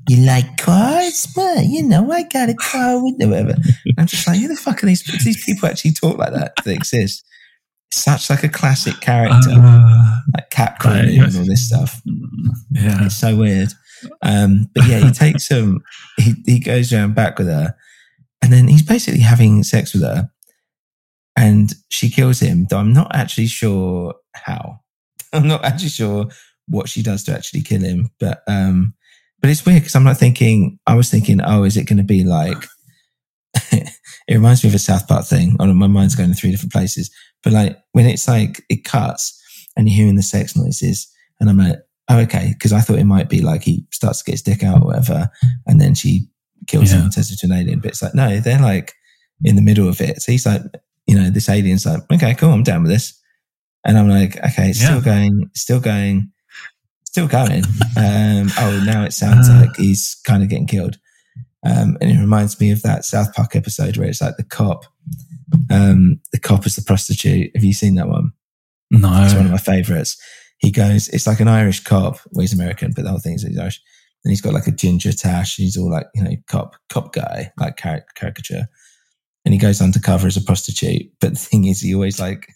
[0.10, 1.26] you like cars?
[1.38, 3.52] Well, you know, I got a car with whatever.
[3.86, 5.02] And I'm just like, who the fuck are these?
[5.02, 6.54] do These people actually talk like that?
[6.58, 7.26] Do they exist?
[7.96, 12.02] Such like a classic character, Uh, like Capcom right, and all this stuff.
[12.72, 13.06] yeah.
[13.06, 13.72] It's so weird.
[14.22, 15.82] Um, but yeah, he takes him,
[16.18, 17.74] he, he goes around back with her,
[18.42, 20.30] and then he's basically having sex with her,
[21.38, 24.82] and she kills him, though I'm not actually sure how.
[25.34, 26.28] I'm not actually sure
[26.68, 28.10] what she does to actually kill him.
[28.20, 28.94] But um,
[29.40, 32.04] but it's weird because I'm not thinking, I was thinking, oh, is it going to
[32.04, 32.58] be like,
[33.72, 33.90] it
[34.30, 35.56] reminds me of a South Park thing.
[35.60, 37.10] Oh, my mind's going to three different places.
[37.46, 39.42] But like when it's like, it cuts
[39.78, 41.08] and you're hearing the sex noises,
[41.40, 41.78] and I'm like,
[42.10, 42.50] oh, okay.
[42.54, 44.88] Because I thought it might be like he starts to get his dick out or
[44.88, 45.30] whatever,
[45.66, 46.28] and then she
[46.68, 47.80] kills him and turns into an alien.
[47.80, 48.94] But it's like, no, they're like
[49.44, 50.22] in the middle of it.
[50.22, 50.62] So he's like,
[51.08, 53.18] you know, this alien's like, okay, cool, I'm down with this.
[53.86, 56.32] And I'm like, okay, it's still going, still going,
[57.06, 57.64] still going.
[57.98, 59.62] Um, oh, now it sounds Uh.
[59.62, 60.98] like he's kind of getting killed.
[61.66, 64.86] Um, and it reminds me of that South Park episode where it's like the cop,
[65.72, 67.52] um, the cop is the prostitute.
[67.56, 68.34] Have you seen that one?
[68.92, 69.24] No.
[69.24, 70.22] It's one of my favorites.
[70.58, 72.20] He goes, it's like an Irish cop.
[72.32, 73.82] Well, he's American, but the whole thing is he's Irish.
[74.24, 75.56] And he's got like a ginger tash.
[75.56, 78.68] He's all like, you know, cop, cop guy, like caric- caricature.
[79.44, 81.12] And he goes undercover as a prostitute.
[81.20, 82.48] But the thing is, he always like,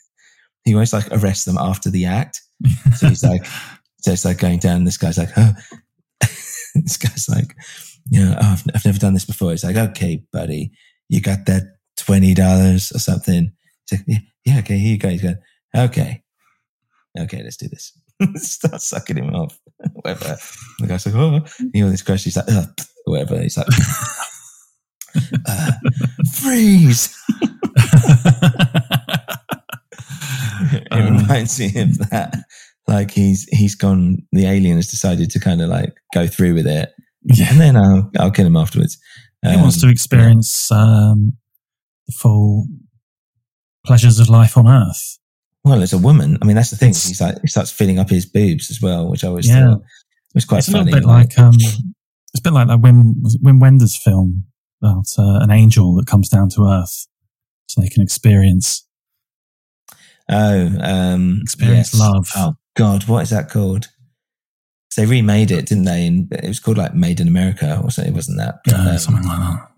[0.63, 2.41] he always like arrests them after the act.
[2.95, 3.45] So he's like,
[3.99, 4.85] so it's like going down.
[4.85, 5.53] This guy's like, oh,
[6.21, 7.55] this guy's like,
[8.09, 9.51] you know, oh, I've, I've never done this before.
[9.51, 10.71] He's like, okay, buddy,
[11.09, 11.63] you got that
[11.99, 13.51] twenty dollars or something.
[13.89, 15.09] He's like, yeah, yeah, okay, here you go.
[15.09, 15.37] He's going,
[15.75, 16.23] okay,
[17.19, 17.91] okay, let's do this.
[18.35, 19.59] Start sucking him off,
[19.93, 20.37] whatever.
[20.79, 21.41] The guy's like, oh,
[21.73, 22.29] you know, this question.
[22.29, 22.65] He's like, oh,
[23.05, 23.41] whatever.
[23.41, 23.67] He's like,
[25.47, 25.71] uh,
[26.41, 27.15] freeze.
[30.71, 32.35] it Um, reminds me of that.
[32.87, 34.17] Like he's he's gone.
[34.31, 36.91] The alien has decided to kind of like go through with it,
[37.23, 37.47] yeah.
[37.51, 38.97] and then I'll I'll kill him afterwards.
[39.45, 41.37] He wants to Um, experience um,
[42.11, 42.67] full
[43.85, 45.17] pleasures of life on Earth.
[45.63, 46.89] Well, as a woman, I mean, that's the thing.
[46.91, 49.65] It's- He's like he starts filling up his boobs as well, which I always Yeah.
[49.73, 49.81] thought
[50.33, 53.59] was quite it's a little bit like um, it's a bit like that Wim Wim
[53.61, 54.45] Wenders film
[54.81, 57.07] about uh, an angel that comes down to Earth
[57.67, 58.85] so they can experience.
[60.29, 61.99] oh, um, Experience yes.
[61.99, 62.29] love.
[62.35, 63.87] Oh God, what is that called?
[64.97, 66.05] they remade it, didn't they?
[66.07, 68.11] And it was called like Made in America or something.
[68.11, 68.55] It wasn't that?
[68.65, 69.68] But, uh, um, something like that.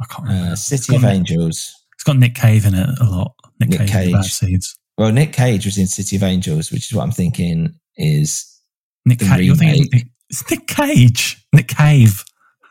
[0.00, 0.52] I can't remember.
[0.52, 1.72] uh, City of Nick- Angels.
[1.94, 3.32] It's got Nick Cave in it a lot.
[3.60, 4.32] Nick, Nick Cave, Bad Cage.
[4.32, 4.76] Seeds.
[4.98, 8.44] Well, Nick Cage was in City of Angels, which is what I'm thinking is
[9.06, 9.40] Nick Cage.
[9.46, 10.06] You're thinking remake.
[10.28, 11.44] it's Nick Cage.
[11.52, 12.24] Nick Cave.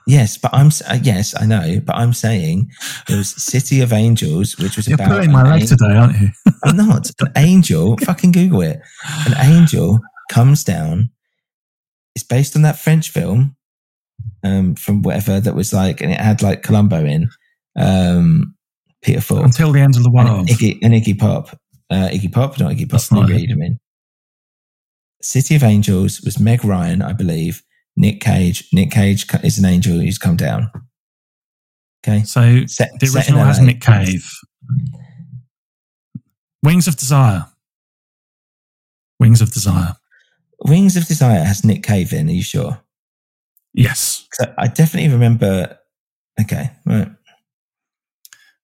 [0.07, 2.69] yes, but I'm uh, yes, I know, but I'm saying
[3.07, 6.19] it was City of Angels, which was You're about pulling my leg angel- today, aren't
[6.19, 6.29] you?
[6.65, 7.95] I'm not an angel.
[8.03, 8.81] fucking Google it.
[9.27, 11.11] An angel comes down.
[12.15, 13.55] It's based on that French film
[14.43, 17.29] um, from whatever that was like, and it had like Columbo in
[17.77, 18.55] um,
[19.01, 20.47] Peter Falk Until the end of the and world.
[20.47, 21.49] Iggy, and Iggy Pop.
[21.89, 22.91] Uh, Iggy Pop, not Iggy Pop.
[22.91, 23.37] That's not Lee it.
[23.37, 23.79] Reed, I mean.
[25.21, 27.61] City of Angels was Meg Ryan, I believe.
[27.95, 28.67] Nick Cage.
[28.73, 30.71] Nick Cage is an angel who's come down.
[32.05, 32.23] Okay.
[32.23, 34.27] So Set- the original has Nick Cave.
[36.63, 37.45] Wings of Desire.
[39.19, 39.95] Wings of Desire.
[40.65, 42.29] Wings of Desire has Nick Cave in.
[42.29, 42.81] Are you sure?
[43.73, 44.27] Yes.
[44.57, 45.77] I definitely remember.
[46.39, 47.09] Okay, right.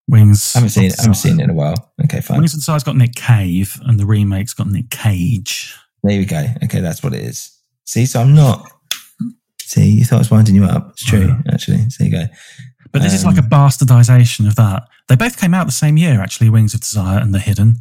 [0.07, 0.55] Wings.
[0.55, 0.99] I haven't seen it.
[0.99, 1.91] I haven't seen it in a while.
[2.03, 2.37] Okay, fine.
[2.37, 5.75] Wings of Desire's got Nick Cave, and the remake's got Nick Cage.
[6.03, 6.45] There we go.
[6.63, 7.51] Okay, that's what it is.
[7.85, 8.69] See, so I'm not.
[9.61, 10.91] See, you thought I was winding you up.
[10.91, 11.89] It's true, actually.
[11.89, 12.33] So there you go.
[12.93, 14.83] But this is like a Um, bastardization of that.
[15.09, 16.49] They both came out the same year, actually.
[16.49, 17.75] Wings of Desire and The Hidden.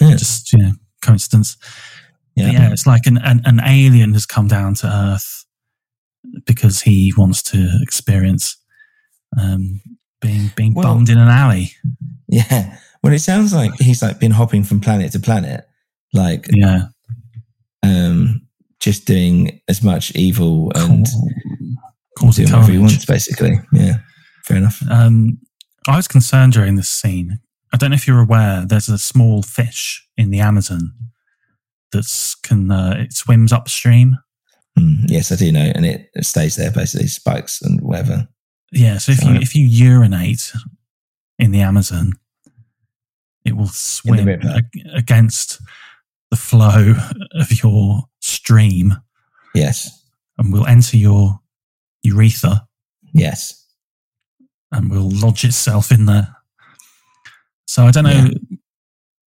[0.00, 0.16] Yeah.
[0.16, 1.56] Just you know, coincidence.
[2.36, 2.50] Yeah.
[2.50, 5.45] Yeah, it's like an, an an alien has come down to Earth
[6.46, 8.56] because he wants to experience
[9.38, 9.80] um,
[10.20, 11.72] being being Well- bummed in an alley.
[12.28, 12.78] Yeah.
[13.02, 15.64] Well, it sounds like he's like been hopping from planet to planet,
[16.12, 16.88] like Yeah.
[17.82, 18.42] um,
[18.80, 21.06] just doing as much evil and
[22.18, 23.60] Cause doing whatever he wants, basically.
[23.72, 23.98] Yeah,
[24.44, 24.82] fair enough.
[24.90, 25.38] Um,
[25.86, 27.38] I was concerned during this scene.
[27.72, 28.64] I don't know if you're aware.
[28.66, 30.92] There's a small fish in the Amazon
[31.92, 34.16] that's can uh, it swims upstream.
[34.78, 38.28] Mm, yes, I do know, and it, it stays there basically, spikes and whatever.
[38.72, 40.52] Yeah, so if So- you if you urinate
[41.38, 42.12] in the Amazon,
[43.44, 45.60] it will swim ag- against
[46.30, 46.94] the flow
[47.32, 48.94] of your stream
[49.54, 50.04] Yes,
[50.36, 51.40] and will enter your
[52.02, 52.66] urethra
[53.14, 53.64] yes.
[54.72, 56.36] and will lodge itself in there.
[57.66, 58.56] So I don't know Yeah.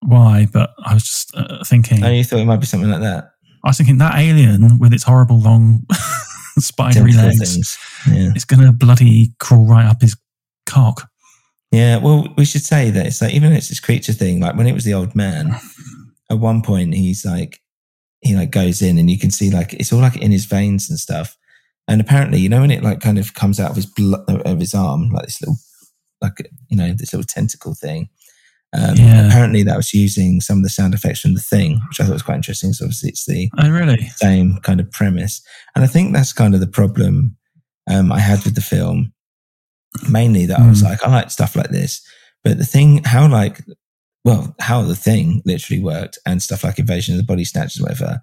[0.02, 2.04] why, but I was just uh, thinking.
[2.04, 3.32] Oh, you thought it might be something like that?
[3.67, 5.86] I was thinking that alien with its horrible long
[6.58, 7.77] spidery legs.
[8.08, 8.32] Yeah.
[8.34, 10.15] is going to bloody crawl right up his
[10.65, 11.10] cock.
[11.73, 14.39] Yeah, well, we should say that it's like even though it's this creature thing.
[14.39, 15.53] Like when it was the old man,
[16.32, 17.60] at one point he's like,
[18.21, 20.89] he like goes in and you can see like it's all like in his veins
[20.89, 21.36] and stuff.
[21.89, 24.60] And apparently, you know, when it like kind of comes out of his blood of
[24.62, 25.58] his arm, like this little,
[26.21, 28.08] like you know, this little tentacle thing.
[28.73, 29.27] Um, Yeah.
[29.27, 32.13] Apparently, that was using some of the sound effects from the thing, which I thought
[32.13, 32.73] was quite interesting.
[32.73, 34.08] So obviously, it's the Oh, really?
[34.17, 35.41] same kind of premise.
[35.75, 37.36] And I think that's kind of the problem
[37.89, 39.13] um, I had with the film.
[40.10, 40.89] Mainly that I was Mm.
[40.89, 42.01] like, I like stuff like this.
[42.43, 43.63] But the thing, how like,
[44.25, 48.21] well, how the thing literally worked and stuff like Invasion of the Body Snatchers, whatever,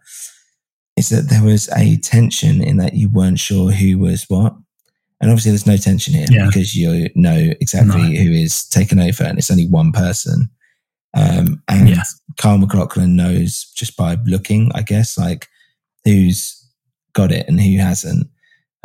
[0.96, 4.54] is that there was a tension in that you weren't sure who was what.
[5.24, 6.46] And obviously, there's no tension here Yeah.
[6.46, 8.22] because you know exactly No.
[8.22, 10.50] who is taken over and it's only one person.
[11.14, 12.02] Um, and Yeah.
[12.36, 15.48] Kyle MacLachlan knows just by looking, I guess, like
[16.04, 16.62] who's
[17.14, 18.28] got it and who hasn't.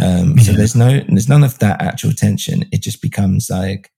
[0.01, 0.57] Um, so Yeah.
[0.57, 2.63] there's no, there's none of that actual tension.
[2.71, 3.91] It just becomes like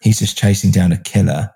[0.00, 1.50] he's just chasing down a killer,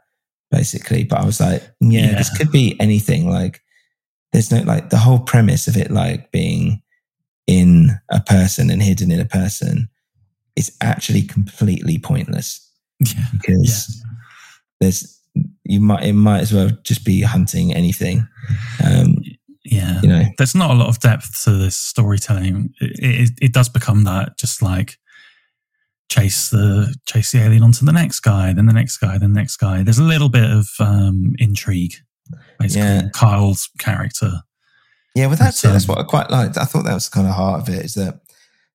[0.53, 1.03] basically.
[1.03, 3.29] But I was like, yeah, this could be anything.
[3.29, 3.61] Like,
[4.33, 6.83] there's no like the whole premise of it, like being
[7.49, 9.89] in a person and hidden in a person,
[10.55, 12.61] is actually completely pointless
[13.01, 13.25] Yeah.
[13.33, 14.05] because
[14.81, 15.21] there's
[15.65, 18.27] you might it might as well just be hunting anything.
[18.85, 19.17] Um,
[19.65, 20.01] Yeah.
[20.03, 22.73] you know, There's not a lot of depth to this storytelling.
[22.81, 24.97] It, it, it does become that just like
[26.11, 29.41] chase the chase the alien onto the next guy, then the next guy, then the
[29.41, 29.83] next guy.
[29.83, 31.95] There's a little bit of um, intrigue,
[32.59, 32.83] basically.
[32.89, 33.09] Yeah.
[33.15, 34.43] Kyle's character.
[35.19, 35.69] Yeah, well, that's it.
[35.69, 36.57] That's what I quite liked.
[36.57, 37.85] I thought that was kind of heart of it.
[37.85, 38.21] Is that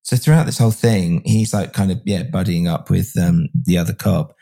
[0.02, 0.18] so?
[0.18, 3.94] Throughout this whole thing, he's like kind of yeah, buddying up with um, the other
[3.94, 4.36] cop.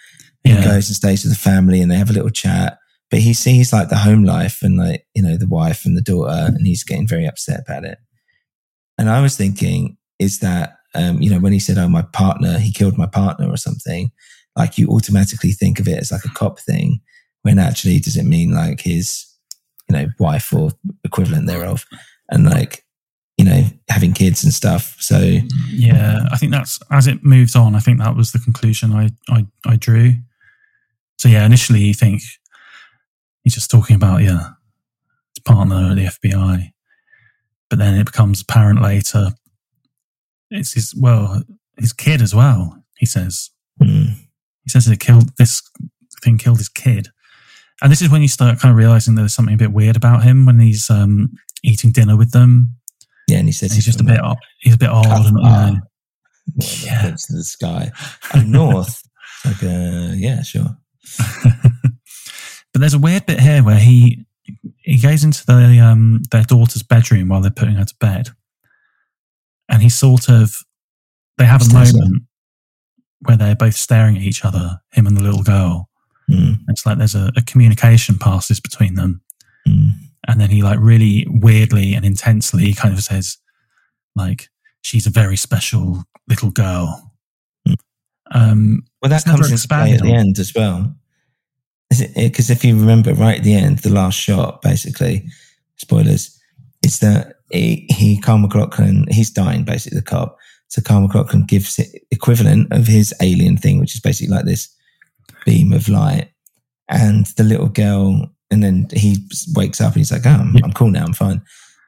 [0.44, 0.64] He Yeah.
[0.64, 2.80] goes and stays with the family, and they have a little chat.
[3.12, 6.02] But he sees like the home life and like you know the wife and the
[6.02, 8.00] daughter, and he's getting very upset about it.
[8.98, 12.58] And I was thinking, is that um, you know when he said, "Oh, my partner,
[12.58, 14.12] he killed my partner" or something,
[14.56, 17.02] like you automatically think of it as like a cop thing,
[17.44, 19.28] when actually does it mean like his
[19.92, 20.72] you know wife or
[21.04, 21.86] equivalent thereof,
[22.30, 22.86] and like
[23.38, 24.96] you know having kids and stuff.
[25.00, 25.20] So
[25.70, 27.76] Yeah, I think that's as it moved on.
[27.76, 30.14] I think that was the conclusion I I, I drew.
[31.18, 32.22] So yeah, initially you think
[33.44, 34.50] he's just talking about yeah
[35.36, 36.72] his partner at the FBI,
[37.70, 39.32] but then it becomes apparent later
[40.52, 41.42] it's his well
[41.78, 42.84] his kid as well.
[42.98, 43.50] He says
[43.82, 44.14] mm,
[44.64, 45.62] he says it killed this
[46.22, 47.10] thing killed his kid,
[47.82, 50.24] and this is when you start kind of realizing there's something a bit weird about
[50.24, 51.32] him when he's um,
[51.64, 52.76] eating dinner with them.
[53.28, 54.38] yeah, and he says And he's just a bit odd.
[54.60, 55.76] He's a bit odd, and you know,
[56.84, 57.02] Yeah.
[57.04, 57.92] points to the sky.
[58.36, 59.02] Oh, north.
[59.46, 60.78] like, uh, yeah, sure.
[62.74, 64.26] but there's a weird bit here where he
[64.80, 68.30] he goes into the um their daughter's bedroom while they're putting her to bed,
[69.70, 70.56] and he sort of
[71.38, 72.24] they have a moment
[73.22, 75.90] where they're both staring at each other, him and the little girl.
[76.30, 79.22] Mm, It's like there's a, a communication passes between them,
[79.68, 79.92] mm.
[80.28, 83.38] and then he like really weirdly and intensely kind of says
[84.16, 84.50] like
[84.82, 87.12] she's a very special little girl.
[87.68, 87.76] Mm.
[88.32, 90.96] Um, Well, that comes into play at the end as well.
[92.16, 95.28] Because if you remember right at the end, the last shot, basically,
[95.76, 96.40] spoilers,
[96.86, 100.38] is that he, he Kyle MacLachlan, he's dying, basically, the cop.
[100.70, 104.74] So Kyle MacLachlan gives it equivalent of his alien thing, which is basically like this
[105.46, 106.30] beam of light.
[106.90, 109.18] And the little girl, and then he
[109.56, 110.62] wakes up and he's like, oh, I'm, Yeah.
[110.66, 111.42] I'm cool now, I'm fine.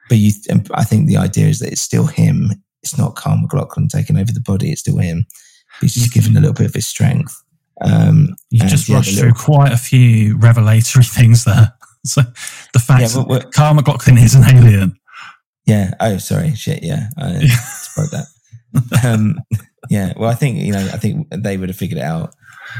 [0.08, 0.32] But you,
[0.74, 2.50] I think the idea is that it's still him.
[2.82, 4.70] It's not Kyle MacLachlan taking over the body.
[4.70, 5.26] It's still him.
[5.80, 7.34] He's just given a little bit of his strength.
[7.80, 11.72] Um, You just yeah, rushed through quite a few revelatory things there.
[12.06, 12.20] So
[12.74, 14.94] the fact Yeah, that Kyle MacLachlan is an alien.
[15.64, 15.94] Yeah.
[16.00, 16.54] Oh, sorry.
[16.54, 16.82] Shit.
[16.82, 17.08] Yeah.
[17.16, 18.26] I spoke that.
[19.02, 19.40] Um,
[19.88, 20.12] yeah.
[20.14, 20.86] Well, I think you know.
[20.92, 22.34] I think they would have figured it out.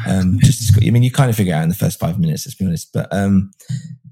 [0.07, 0.77] Um, just.
[0.83, 2.47] I mean, you kind of figure out in the first five minutes.
[2.47, 2.93] Let's be honest.
[2.93, 3.51] But um,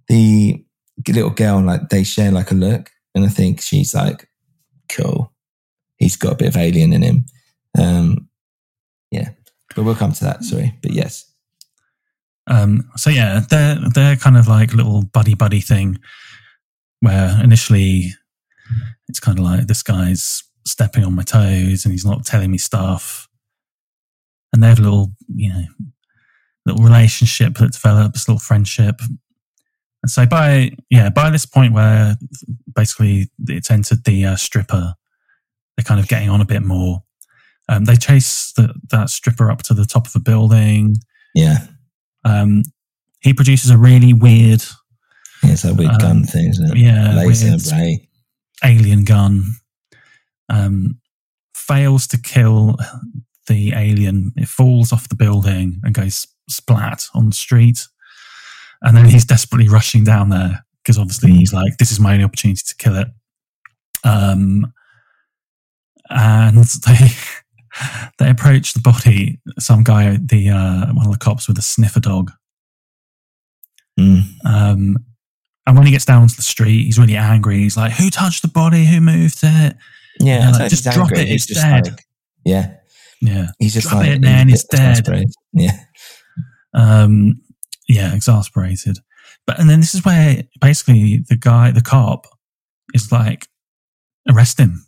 [0.08, 0.64] the
[1.08, 4.28] little girl, like, they share like a look, and I think she's like,
[4.88, 5.32] cool.
[5.96, 7.26] He's got a bit of alien in him.
[7.78, 8.28] Um,
[9.10, 9.30] yeah,
[9.74, 10.44] but we'll come to that.
[10.44, 11.24] Sorry, but yes,
[12.46, 15.98] Um, so yeah, they're they're kind of like little buddy buddy thing,
[17.00, 18.10] where initially
[19.08, 22.58] it's kind of like this guy's stepping on my toes and he's not telling me
[22.58, 23.28] stuff,
[24.52, 25.62] and they have a little you know
[26.66, 29.00] little relationship that develops, little friendship.
[30.02, 32.16] And so by yeah by this point where
[32.74, 34.94] basically it's entered the uh, stripper,
[35.76, 37.02] they're kind of getting on a bit more.
[37.68, 40.96] Um, they chase the, that stripper up to the top of a building.
[41.34, 41.66] yeah,
[42.24, 42.64] Um,
[43.20, 44.62] he produces a really weird
[45.44, 46.76] yeah it's that weird Um, gun thing, isn't it?
[46.76, 48.08] yeah, laser ray.
[48.64, 49.54] alien gun.
[50.48, 50.98] Um,
[51.54, 52.76] fails to kill
[53.46, 54.32] the alien.
[54.36, 57.86] It falls off the building and goes splat on the street.
[58.82, 62.24] And then he's desperately rushing down there because obviously he's like, "This is my only
[62.24, 63.06] opportunity to kill it."
[64.04, 64.72] Um,
[66.10, 67.10] and they
[68.18, 69.40] they approach the body.
[69.58, 72.32] Some guy, the uh, one of the cops with a sniffer dog,
[74.00, 74.22] Mm.
[74.44, 74.96] um,
[75.66, 77.58] and when he gets down to the street, he's really angry.
[77.58, 78.84] He's like, "Who touched the body?
[78.86, 79.76] Who moved it?"
[80.18, 81.20] Yeah, like, just drop angry.
[81.20, 81.86] it, it's just dead.
[81.88, 82.04] like-
[82.44, 82.74] yeah,
[83.24, 85.24] Yeah, he's just Drop like it, man, he's it's dead.
[85.52, 85.78] Yeah,
[86.74, 87.40] um,
[87.88, 88.98] yeah, exasperated.
[89.46, 92.26] But and then this is where basically the guy, the cop,
[92.94, 93.46] is like,
[94.28, 94.84] arrest him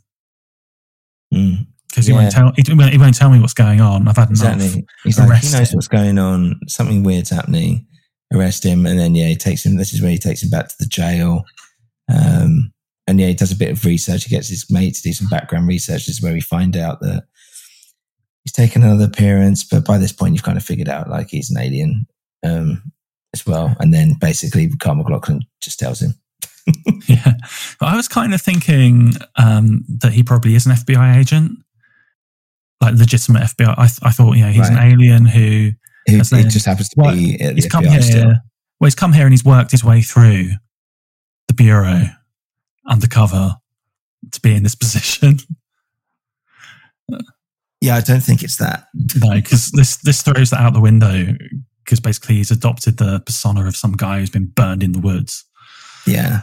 [1.33, 1.67] Mm.
[1.89, 2.19] because he Yeah.
[2.21, 2.53] won't tell.
[2.57, 4.07] He, won't- he won't tell me what's going on.
[4.09, 4.55] I've had enough.
[4.55, 4.85] exactly.
[5.05, 5.77] He's like, he knows him.
[5.77, 6.61] what's going on.
[6.69, 7.87] Something weird's happening.
[8.33, 9.77] Arrest him, and then yeah, he takes him.
[9.77, 11.45] This is where he takes him back to the jail.
[12.13, 12.73] Um,
[13.07, 14.25] and yeah, he does a bit of research.
[14.25, 16.07] He gets his mate to do some background research.
[16.07, 17.25] This is where we find out that
[18.45, 19.65] he's taken another appearance.
[19.65, 22.07] But by this point, you've kind of figured out like he's an alien
[22.45, 22.83] um,
[23.33, 23.75] as well.
[23.81, 26.15] And then basically, Kyle MacLachlan just tells him.
[27.07, 27.33] Yeah,
[27.79, 31.53] but I was kind of thinking um, that he probably is an FBI agent,
[32.81, 33.75] like legitimate FBI.
[33.77, 35.73] I, th- I thought, you know, he's an alien who
[36.07, 38.01] Who it just happens to Well, be at the he's come here.
[38.01, 38.25] still.
[38.81, 40.53] Well, he's come here and he's worked his way through
[41.49, 42.05] the bureau
[42.89, 43.57] undercover
[44.33, 45.39] to be in this position.
[47.85, 48.89] Yeah, I don't think it's that.
[49.17, 51.35] no, because this this throws that out the window.
[51.85, 55.45] Because basically, he's adopted the persona of some guy who's been burned in the woods.
[56.07, 56.43] Yeah.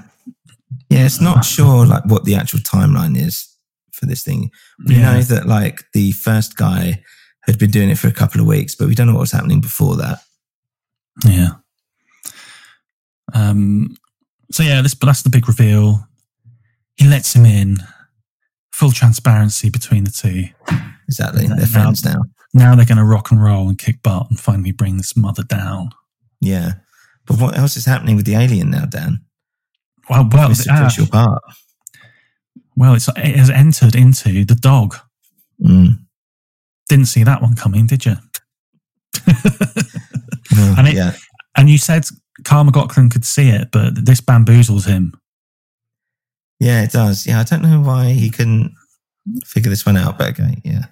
[0.89, 3.47] Yeah, it's not sure like what the actual timeline is
[3.91, 4.51] for this thing.
[4.87, 5.13] We Yeah.
[5.13, 7.01] know that like the first guy
[7.45, 9.31] had been doing it for a couple of weeks, but we don't know what was
[9.31, 10.19] happening before that.
[11.25, 11.49] Yeah.
[13.33, 13.95] Um.
[14.51, 16.07] So yeah, this but that's the big reveal.
[16.97, 17.77] He lets him in.
[18.73, 20.45] Full transparency between the two.
[21.12, 21.47] Exactly.
[21.47, 22.22] Now- They're friends now.
[22.53, 25.43] Now they're going to rock and roll and kick butt and finally bring this mother
[25.43, 25.91] down.
[26.41, 26.74] Yeah.
[27.26, 29.22] But what else is happening with the alien now, Dan?
[30.09, 31.41] Well, well, It's ah, crucial part.
[32.76, 34.95] well, it's, it has entered into the dog.
[35.64, 35.99] Mm.
[36.89, 38.16] Didn't see that one coming, did you?
[40.78, 41.14] And it- yeah.
[41.57, 42.05] And you said
[42.43, 45.14] Kyle MacLachlan could see it, but this bamboozles him.
[46.59, 47.26] Yeah, it does.
[47.28, 48.74] Yeah, I don't know why he couldn't
[49.45, 50.86] figure this one out, but okay, yeah.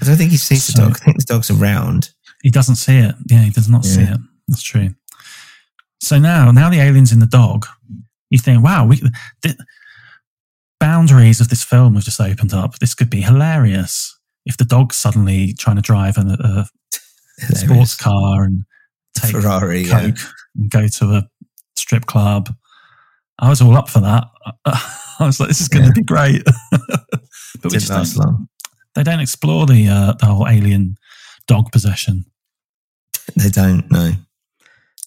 [0.00, 0.96] I don't think he sees the dog.
[1.00, 2.10] I think the dog's around.
[2.42, 3.14] He doesn't see it.
[3.28, 4.18] Yeah, he does not see it.
[4.46, 4.90] That's true.
[6.00, 7.66] So now, now the alien's in the dog.
[8.30, 9.02] You think, wow, we,
[9.42, 9.56] the
[10.80, 12.78] boundaries of this film have just opened up.
[12.78, 16.66] This could be hilarious if the dog's suddenly trying to drive a,
[17.40, 18.64] a sports car and
[19.16, 20.00] take Ferrari, yeah.
[20.02, 20.18] coke
[20.56, 21.28] and go to a
[21.76, 22.54] strip club.
[23.40, 24.24] I was all up for that.
[24.64, 25.94] I was like, this is going to Yeah.
[25.94, 26.44] be great.
[26.70, 26.80] but
[27.64, 28.48] we Didn't just last don't, long.
[28.98, 30.96] They don't explore the uh, the whole alien
[31.46, 32.24] dog possession.
[33.36, 33.88] They don't.
[33.92, 34.10] No,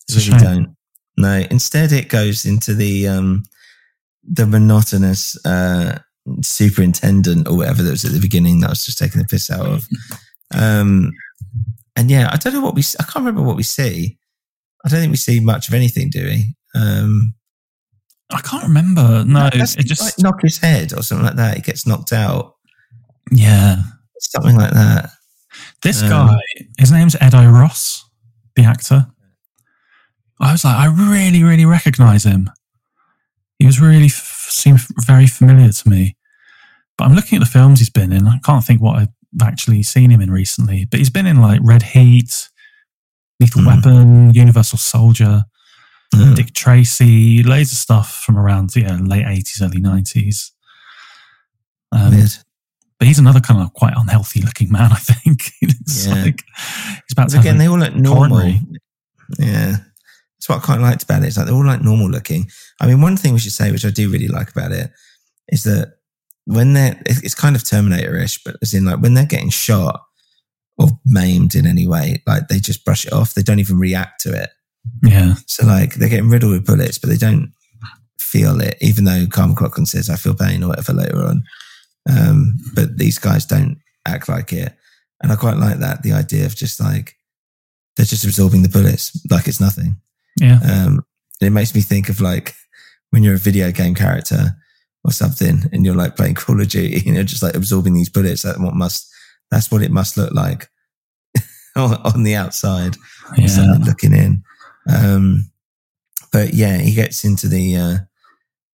[0.08, 0.64] It's they really shame.
[0.64, 0.76] don't.
[1.18, 1.46] No.
[1.52, 3.44] Instead, it goes into the um,
[4.24, 6.00] the monotonous uh,
[6.42, 9.50] superintendent or whatever that was at the beginning that I was just taking the piss
[9.52, 9.88] out of.
[10.54, 11.12] Um,
[11.98, 12.84] and yeah, I don't know what we.
[13.00, 14.18] I can't remember what we see.
[14.86, 16.56] I don't think we see much of anything, do we?
[16.74, 17.34] Um,
[18.32, 19.26] I can't remember.
[19.26, 21.58] No, it just like knock his head or something like that.
[21.58, 22.56] He gets knocked out,
[23.32, 23.78] yeah.
[24.20, 25.10] something like that.
[25.82, 26.38] This Um, guy,
[26.78, 28.06] his name's Ed O'Ross,
[28.56, 29.08] the actor.
[30.40, 32.50] I was like, I really, really recognize him.
[33.60, 36.16] He was really f- seemed very familiar to me.
[36.98, 38.28] But I'm looking at the films he's been in.
[38.28, 39.10] I can't think what I've
[39.42, 40.86] actually seen him in recently.
[40.86, 42.50] But he's been in like Red Heat,
[43.40, 43.68] Lethal Hmm.
[43.68, 45.46] Weapon, Universal Soldier,
[46.14, 46.36] Mm.
[46.36, 50.52] Dick Tracy, loads of stuff from around yeah late 80s, early 90s.
[51.94, 52.32] Um, Weird.
[53.02, 54.92] But he's another kind of quite unhealthy looking man.
[54.92, 56.14] I think looks Yeah.
[56.22, 56.44] like
[57.08, 58.38] he's about to again, they all look normal.
[58.38, 58.62] coronary.
[59.40, 59.78] Yeah.
[60.38, 61.28] That's what I quite liked about it.
[61.30, 62.52] It's like they're all like normal looking.
[62.80, 64.92] I mean, one thing we should say, which I do really like about it,
[65.48, 65.96] is that
[66.46, 70.02] when they're, it's kind of Terminator ish, but as in like when they're getting shot
[70.78, 73.34] or maimed in any way, like they just brush it off.
[73.34, 74.50] They don't even react to it.
[75.04, 75.36] Yeah.
[75.48, 77.52] So like they're getting riddled with bullets, but they don't
[78.20, 81.44] feel it, even though Kyle MacLachlan says, I feel pain or whatever later on.
[82.10, 83.78] Um, but these guys don't
[84.08, 84.74] act like it.
[85.22, 87.16] And I quite like that, the idea of just like,
[87.96, 89.98] they're just absorbing the bullets like it's nothing.
[90.40, 90.60] Yeah.
[90.64, 91.06] Um,
[91.42, 92.56] it makes me think of like
[93.12, 94.56] when you're a video game character
[95.04, 98.10] or something and you're like playing Call of Duty, you know, just like absorbing these
[98.10, 98.42] bullets.
[98.44, 99.08] That what must,
[99.52, 100.70] that's what it must look like
[101.76, 102.96] on, on the outside,
[103.38, 103.76] Yeah.
[103.86, 104.44] looking in.
[104.92, 105.52] Um,
[106.32, 107.98] but yeah, he gets into the, uh,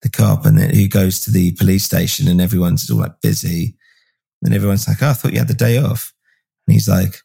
[0.01, 3.75] the cop and then he goes to the police station and everyone's all like busy.
[4.43, 6.13] And everyone's like, oh, I thought you had the day off.
[6.67, 7.15] And he's like,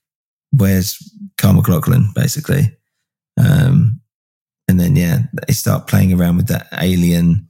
[0.50, 0.98] where's
[1.36, 2.76] Kyle MacLachlan, basically?
[3.38, 4.00] Um,
[4.68, 7.48] and then, yeah, they start playing around with that alien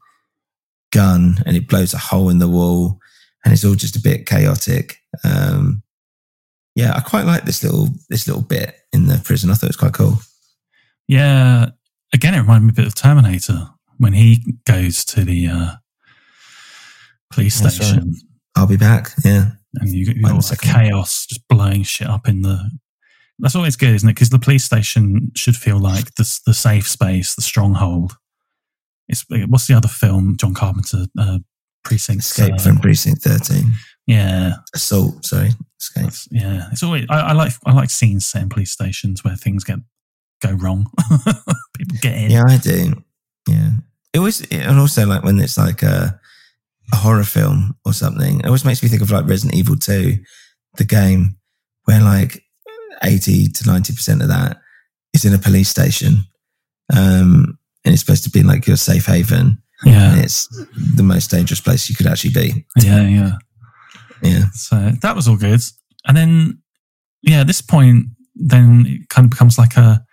[0.93, 2.99] gun and it blows a hole in the wall
[3.45, 4.97] and it's all just a bit chaotic.
[5.23, 5.83] Um,
[6.75, 9.51] yeah, I quite like this little, this little bit in the prison.
[9.51, 10.18] I thought it was quite cool.
[11.07, 11.66] Yeah.
[12.12, 13.68] Again, it reminded me a bit of Terminator
[14.03, 15.70] when he goes to the uh,
[17.30, 18.16] police station
[18.57, 19.12] I'll be back.
[19.24, 19.53] Yeah.
[19.76, 22.70] and you, got all the chaos just blowing shit up in the.
[23.38, 24.14] That's always good, isn't it?
[24.14, 28.16] Because the police station should feel like the the safe space, the stronghold.
[29.09, 31.38] It's what's the other film John Carpenter uh,
[31.84, 33.70] precinct Escape uh, from precinct 13.
[34.07, 35.50] yeah Assault, sorry.
[35.80, 36.03] Escape.
[36.03, 39.36] That's- yeah, it's always I, I like I like scenes set in police stations where
[39.36, 39.78] things get
[40.42, 40.86] go wrong.
[41.78, 42.30] People get in.
[42.32, 43.03] Yeah, I do.
[43.48, 43.70] Yeah.
[44.13, 46.21] It was, and also like when it's like a,
[46.93, 50.17] a horror film or something, it always makes me think of like Resident Evil 2,
[50.77, 51.37] the game,
[51.85, 52.43] where like
[53.03, 54.59] 80 to 90% of that
[55.15, 56.25] is in a police station.
[56.93, 59.63] Um, and it's supposed to be like your safe haven.
[59.85, 60.13] Yeah.
[60.13, 60.47] And it's
[60.95, 62.67] the most dangerous place you could actually be.
[62.77, 63.33] Yeah, yeah.
[64.23, 64.45] Yeah.
[64.53, 65.61] So that was all good.
[66.07, 66.63] And then,
[67.23, 70.05] yeah, at this point, then it kind of becomes like a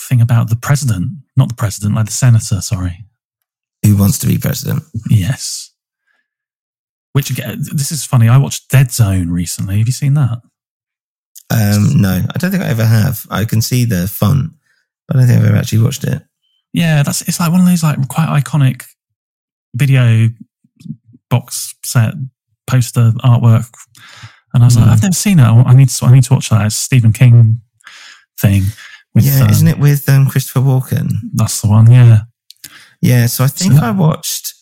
[0.00, 3.04] thing about the president, not the president, like the senator, sorry.
[3.84, 4.82] Who wants to be president?
[5.08, 5.72] Yes.
[7.12, 8.28] Which again, this is funny.
[8.28, 9.78] I watched Dead Zone recently.
[9.78, 10.40] Have you seen that?
[11.48, 13.26] Um, no, I don't think I ever have.
[13.30, 14.56] I can see the fun,
[15.06, 16.22] but I don't think I've ever actually watched it.
[16.72, 18.84] Yeah, that's it's like one of those like quite iconic
[19.74, 20.28] video
[21.30, 22.14] box set
[22.66, 23.72] poster artwork.
[24.52, 24.90] And I was like, Mm.
[24.90, 25.44] I've never seen it.
[25.44, 26.66] I I need to I need to watch that.
[26.66, 27.60] It's a Stephen King
[28.40, 28.64] thing.
[29.24, 31.10] Yeah, um, isn't it with um, Christopher Walken?
[31.34, 31.90] That's the one.
[31.90, 32.20] Yeah.
[33.00, 34.54] Yeah, so I think So- I watched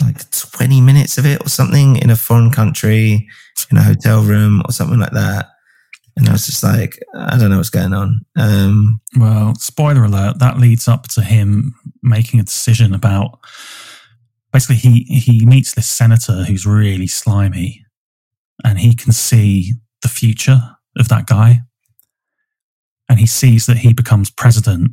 [0.00, 3.26] like 20 minutes of it or something in a foreign country,
[3.70, 5.46] in a hotel room or something like that.
[6.16, 8.20] And I was just like, I don't know what's going on.
[8.36, 13.38] Um, Well, spoiler alert, that leads up to him making a decision about
[14.52, 17.84] basically he he meets this senator who's really slimy
[18.64, 20.60] and he can see the future
[20.96, 21.60] of that guy.
[23.08, 24.92] And he sees that he becomes president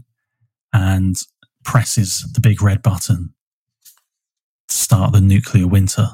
[0.74, 1.18] and
[1.64, 3.34] presses the big red button
[4.68, 6.08] to start the nuclear winter.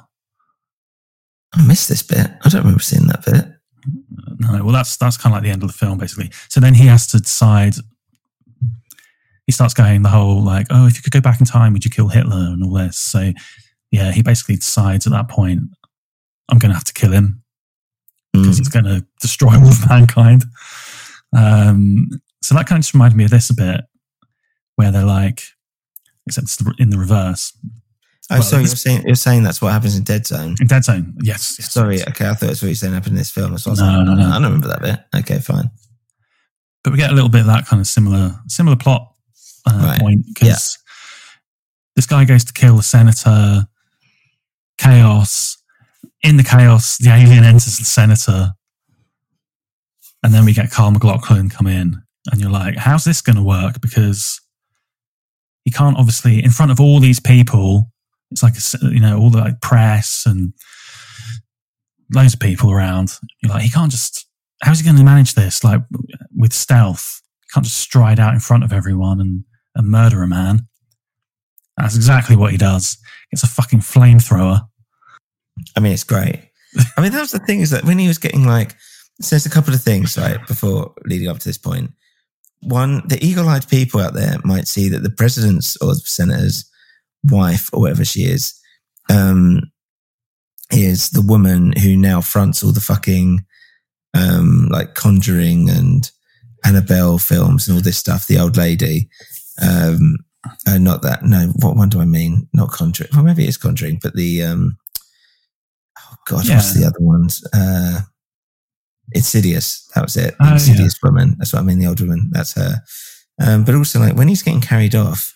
[1.53, 2.27] I missed this bit.
[2.43, 3.45] I don't remember seeing that bit.
[4.39, 6.31] No, well, that's that's kind of like the end of the film, basically.
[6.49, 7.75] So then he has to decide.
[9.47, 11.83] He starts going the whole like, oh, if you could go back in time, would
[11.83, 12.97] you kill Hitler and all this?
[12.97, 13.33] So,
[13.91, 15.61] yeah, he basically decides at that point,
[16.47, 17.43] I'm going to have to kill him
[18.31, 18.59] because Mm.
[18.59, 20.45] it's going to destroy all of mankind.
[21.35, 22.09] Um,
[22.41, 23.81] so that kind of just reminded me of this a bit,
[24.75, 25.43] where they're like,
[26.27, 27.53] except it's in the reverse.
[28.29, 30.55] Oh, Well, so you're saying, you're saying that's what happens in Dead Zone?
[30.61, 31.57] In Dead Zone, yes.
[31.59, 32.07] yes Sorry, yes.
[32.09, 33.53] okay, I thought that's what you're saying happened in this film.
[33.53, 34.25] I No, like, no, no.
[34.27, 35.19] I don't remember that bit.
[35.21, 35.69] Okay, fine.
[36.83, 39.13] but we get a little bit of that kind of similar similar plot
[39.67, 39.99] uh, Right.
[39.99, 40.77] point because
[41.95, 43.67] this guy goes to kill the senator.
[44.77, 45.57] Chaos.
[46.23, 48.51] In the chaos, the alien enters the senator,
[50.23, 52.01] and then we get Carl McLaughlin come in,
[52.31, 54.39] and you're like, "How's this going to work?" Because
[55.63, 57.91] he can't obviously in front of all these people.
[58.31, 58.53] It's like
[58.93, 60.53] you know all the like press and
[62.13, 63.17] loads of people around.
[63.41, 64.27] You're like, he can't just.
[64.61, 65.63] How's he going to manage this?
[65.63, 65.81] Like
[66.35, 69.43] with stealth, he can't just stride out in front of everyone and,
[69.75, 70.67] and murder a man.
[71.77, 72.97] That's exactly what he does.
[73.31, 74.67] It's a fucking flamethrower.
[75.75, 76.51] I mean, it's great.
[76.95, 78.75] I mean, that was the thing is that when he was getting like,
[79.21, 81.91] so there's a couple of things, right, before leading up to this point.
[82.61, 86.69] One, the eagle eyed people out there might see that the president's or the senator's
[87.23, 88.53] wife or whatever she is,
[89.09, 89.61] um,
[90.71, 93.43] is the woman who now fronts all the fucking,
[94.13, 96.11] um, like conjuring and
[96.63, 98.27] Annabelle films and all this stuff.
[98.27, 99.09] The old lady.
[99.61, 100.17] Um,
[100.67, 101.23] uh, not that.
[101.23, 102.47] No, what one do I mean?
[102.53, 103.09] Not Conjuring.
[103.13, 104.77] Well, maybe it's Conjuring, but the um,
[105.99, 106.55] oh god, Yeah.
[106.55, 107.43] what's the other ones?
[107.53, 108.01] Uh,
[109.13, 109.87] Insidious.
[109.95, 110.35] That was it.
[110.39, 111.35] The Oh, Insidious woman.
[111.37, 111.79] That's what I mean.
[111.79, 112.29] The old woman.
[112.31, 112.81] That's her.
[113.41, 115.35] Um, but also like when he's getting carried off,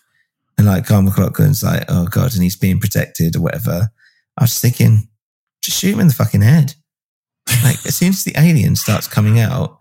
[0.58, 3.90] and like Kyle MacLachlan's like, oh god, and he's being protected or whatever.
[4.38, 5.10] I was thinking,
[5.62, 6.76] just shoot him in the fucking head.
[7.64, 9.78] Like as soon as the alien starts coming out,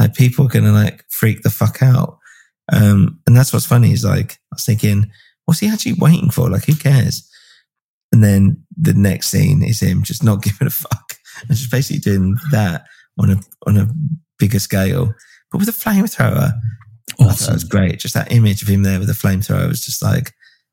[0.00, 2.18] like people are gonna like freak the fuck out.
[2.72, 5.10] Um, and that's what's funny is like I was thinking,
[5.44, 6.50] what's he actually waiting for?
[6.50, 7.28] Like who cares?
[8.12, 11.14] And then the next scene is him just not giving a fuck
[11.48, 12.86] and just basically doing that
[13.18, 13.36] on a
[13.66, 13.88] on a
[14.38, 15.12] bigger scale,
[15.50, 16.52] but with a flamethrower.
[17.18, 17.98] Thought that was great.
[18.00, 20.32] Just that image of him there with a flamethrower was just like, I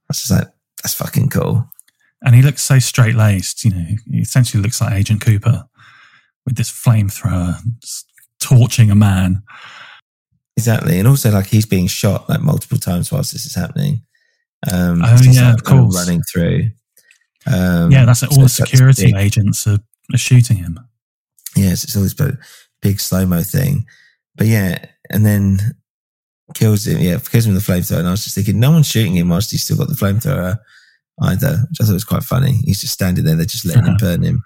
[0.10, 0.48] was just like,
[0.82, 1.70] that's fucking cool.
[2.26, 5.64] And he looks so straight laced, you know, he essentially looks like Agent Cooper
[6.46, 7.58] with this flamethrower
[8.42, 9.44] torching a man.
[10.58, 11.00] Exactly.
[11.00, 14.02] And also like he's being shot like multiple times whilst this is happening.
[14.72, 15.96] Um, Oh, yeah, like, of kind course.
[15.96, 16.72] running through.
[17.46, 18.30] Um, yeah, that's it.
[18.30, 19.80] All so the it's got this security agents are,
[20.14, 20.80] are shooting him.
[21.56, 22.36] Yes, it's always big,
[22.82, 23.86] big slow mo thing.
[24.36, 25.60] But yeah, and then
[26.56, 27.00] kills him.
[27.00, 28.00] Yeah, kills him with the flamethrower.
[28.00, 30.58] And I was just thinking, no one's shooting him whilst he's still got the flamethrower
[31.22, 32.54] either, which I thought was quite funny.
[32.64, 34.44] He's just standing there, they're just letting him burn him.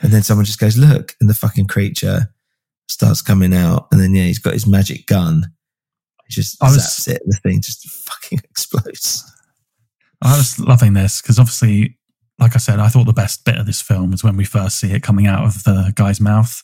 [0.00, 2.32] And then someone just goes, look, and the fucking creature
[2.88, 3.88] starts coming out.
[3.90, 5.44] And then, yeah, he's got his magic gun.
[6.28, 7.20] He just I was- zaps it.
[7.24, 9.24] And the thing just fucking explodes.
[10.22, 11.97] I was loving this because obviously,
[12.38, 14.78] like I said, I thought the best bit of this film was when we first
[14.78, 16.62] see it coming out of the guy's mouth.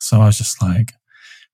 [0.00, 0.92] So I was just like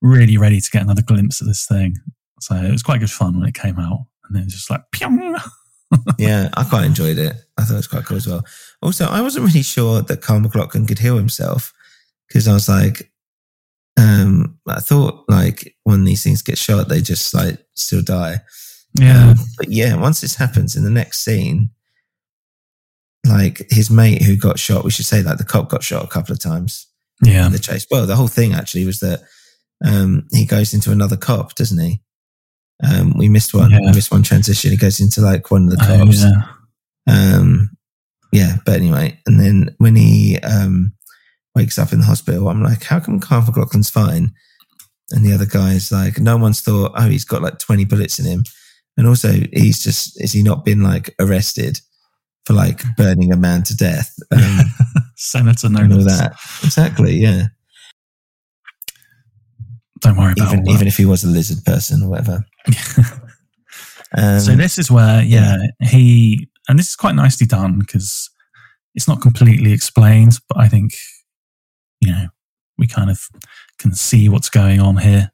[0.01, 1.95] really ready to get another glimpse of this thing.
[2.41, 4.05] So it was quite good fun when it came out.
[4.25, 4.81] And then just like,
[6.19, 7.33] yeah, I quite enjoyed it.
[7.57, 8.45] I thought it was quite cool as well.
[8.81, 11.73] Also, I wasn't really sure that Kyle MacLachlan could heal himself
[12.27, 13.11] because I was like,
[13.97, 18.41] um, I thought like when these things get shot, they just like still die.
[18.93, 19.31] Yeah.
[19.31, 21.71] Um, but yeah, once this happens in the next scene,
[23.27, 26.07] like his mate who got shot, we should say like the cop got shot a
[26.07, 26.87] couple of times
[27.23, 27.45] Yeah.
[27.45, 27.85] in the chase.
[27.91, 29.21] Well, the whole thing actually was that
[29.85, 32.01] um, he goes into another cop, doesn't he?
[32.83, 33.71] Um, we missed one.
[33.73, 34.71] We missed one transition.
[34.71, 36.23] He goes into like one of the Oh, cops.
[36.23, 36.43] yeah.
[37.07, 37.71] Um,
[38.31, 40.93] yeah, but anyway, and then when he um,
[41.55, 44.31] wakes up in the hospital, I'm like, how come Kyle MacLachlan's fine?
[45.11, 48.25] And the other guy's like, no one's thought, oh, he's got like 20 bullets in
[48.25, 48.43] him.
[48.95, 51.79] And also, he's just, is he not been like arrested
[52.49, 54.11] for like burning a man to death?
[54.31, 54.59] Um,
[55.15, 56.03] Senator Nolan.
[56.05, 56.33] that.
[56.63, 57.43] Exactly, yeah.
[60.01, 62.43] Don't worry about Even, even if he was a lizard person or whatever.
[64.17, 68.31] Um, so this is where, yeah, he, and this is quite nicely done because
[68.95, 70.93] it's not completely explained, but I think,
[72.01, 72.25] you know,
[72.75, 73.29] we kind of
[73.77, 75.31] can see what's going on here.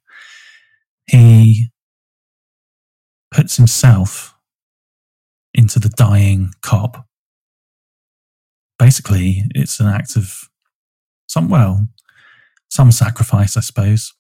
[1.10, 1.70] He
[3.32, 4.36] puts himself
[5.54, 7.05] into the dying cop.
[8.78, 10.50] Basically, it's an act of
[11.28, 11.88] some, well,
[12.70, 14.14] some sacrifice, I suppose.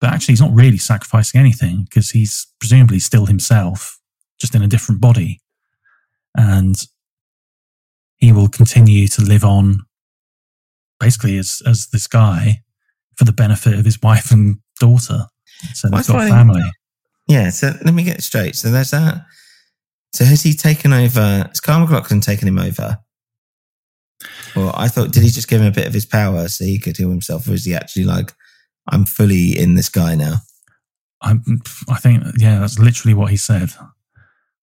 [0.00, 3.98] But actually, he's not really sacrificing anything because he's presumably still himself,
[4.38, 5.40] just in a different body.
[6.36, 6.76] And
[8.16, 9.80] he will continue to live on
[11.00, 12.62] basically as, as this guy
[13.16, 15.26] for the benefit of his wife and daughter.
[15.72, 16.62] So they've got family.
[17.26, 18.56] Yeah, so let me get it straight.
[18.56, 19.24] So there's that.
[20.12, 21.44] So has he taken over?
[21.48, 22.98] Has Kyle MacLachlan taken him over?
[24.56, 26.78] Well, I thought, did he just give him a bit of his power so he
[26.78, 27.48] could heal himself?
[27.48, 28.32] Or is he actually like,
[28.90, 30.36] I'm fully in this guy now?
[31.22, 31.42] I'm,
[31.88, 33.70] I think, yeah, that's literally what he said.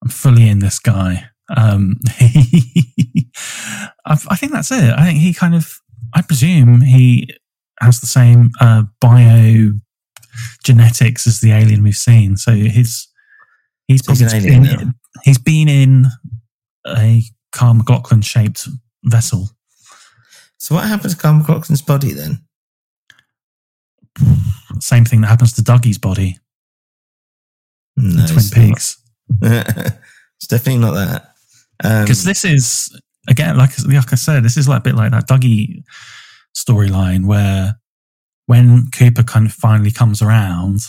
[0.03, 1.25] I'm fully in this guy.
[1.55, 4.93] Um, I, I think that's it.
[4.97, 5.73] I think he kind of,
[6.13, 7.29] I presume he
[7.81, 9.71] has the same uh, bio
[10.63, 12.37] genetics as the alien we've seen.
[12.37, 13.07] So his,
[13.87, 16.05] he's, So he's an probably alien been- he's been in
[16.87, 17.21] a
[17.51, 18.67] Kyle MacLachlan shaped
[19.03, 19.49] vessel.
[20.61, 22.43] So what happens to Kyle MacLachlan's body then?
[24.79, 26.37] Same thing that happens to Dougie's body
[27.97, 28.43] No, Twin.
[28.53, 29.01] Peaks.
[29.41, 31.33] it's definitely not that.
[31.83, 32.95] Um, because this is
[33.27, 35.83] again like like I said, this is like a bit like that Dougie
[36.55, 37.79] storyline where
[38.45, 40.81] when Cooper kind of finally comes around.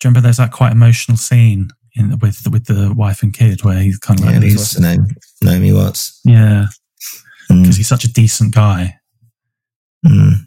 [0.00, 3.62] Do you remember there's that quite emotional scene in with with the wife and kid
[3.62, 5.06] where he's kind of yeah, like what's the name?
[5.44, 6.20] Naomi Watts.
[6.24, 6.66] yeah
[7.52, 8.98] Mm, because he's such a decent guy
[10.06, 10.46] mm.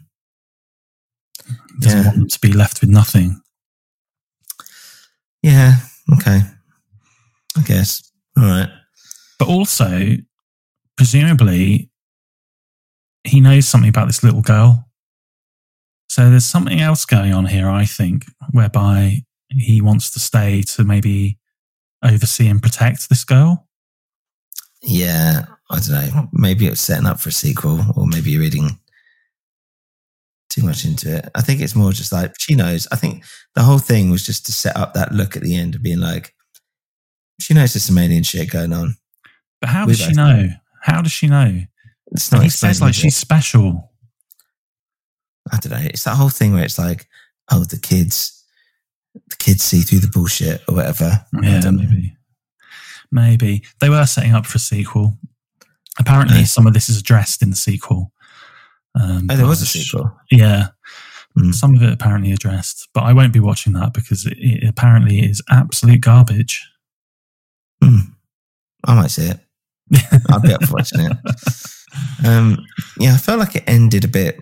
[1.46, 2.04] He doesn't Yeah.
[2.06, 3.40] want them to be left with nothing.
[5.42, 5.76] Yeah,
[6.14, 6.40] okay.
[7.56, 8.02] I guess.
[8.36, 8.68] All right.
[9.38, 10.16] But also,
[10.96, 11.90] presumably,
[13.24, 14.82] he knows something about this little girl
[16.08, 20.84] So there's something else going on here, I think, whereby he wants to stay to
[20.84, 21.38] maybe
[22.02, 23.68] oversee and protect this girl.
[24.82, 26.28] Yeah, I don't know.
[26.32, 28.78] Maybe it's setting up for a sequel, or maybe you're reading
[30.48, 31.28] too much into it.
[31.34, 32.86] I think it's more just like she knows.
[32.92, 35.74] I think the whole thing was just to set up that look at the end
[35.74, 36.34] of being like,
[37.40, 38.96] she knows there's some alien shit going on.
[39.60, 40.48] But how does she know?
[40.82, 41.62] How does she know?
[42.12, 43.00] It's not he says like is it?
[43.00, 43.90] she's special.
[45.52, 45.88] I don't know.
[45.90, 47.06] It's that whole thing where it's like,
[47.50, 48.44] oh, the kids,
[49.14, 51.24] the kids see through the bullshit or whatever.
[51.42, 51.82] Yeah, don't know.
[51.82, 52.16] maybe.
[53.12, 53.62] Maybe.
[53.80, 55.18] They were setting up for a sequel.
[55.98, 58.12] Apparently, some of this is addressed in the sequel.
[58.98, 60.10] Um, Oh, there was a sequel.
[60.30, 60.68] Yeah.
[61.36, 61.52] Hmm.
[61.52, 65.20] Some of it apparently addressed, but I won't be watching that because it, it apparently
[65.20, 66.66] is absolute garbage.
[67.82, 67.98] Hmm.
[68.84, 69.40] I might see it.
[70.30, 71.16] I'll be up for watching it.
[72.26, 72.64] Um,
[72.98, 74.40] yeah, I felt like it ended a bit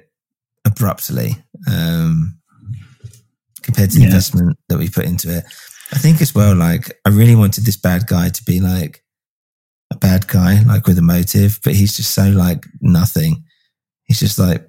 [0.65, 1.37] abruptly
[1.71, 2.39] um,
[3.63, 4.07] compared to the Yeah.
[4.09, 5.45] investment that we put into it.
[5.93, 9.04] I think as well, like I really wanted this bad guy to be like
[9.95, 13.45] a bad guy, like with a motive, but he's just so like nothing.
[14.05, 14.69] He's just like,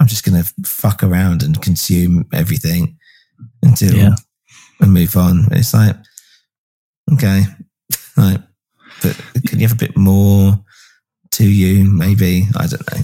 [0.00, 2.96] I'm just gonna fuck around and consume everything
[3.62, 4.14] until Yeah.
[4.80, 5.48] we move on.
[5.52, 5.96] It's like,
[7.12, 7.42] okay,
[8.16, 8.40] like,
[9.02, 10.58] but can you have a bit more
[11.32, 11.84] to you?
[11.90, 13.02] Maybe I don't know.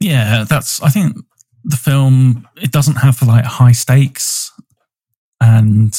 [0.00, 0.82] Yeah, that's.
[0.82, 1.16] I think
[1.64, 4.52] the film it doesn't have like high stakes,
[5.40, 5.94] and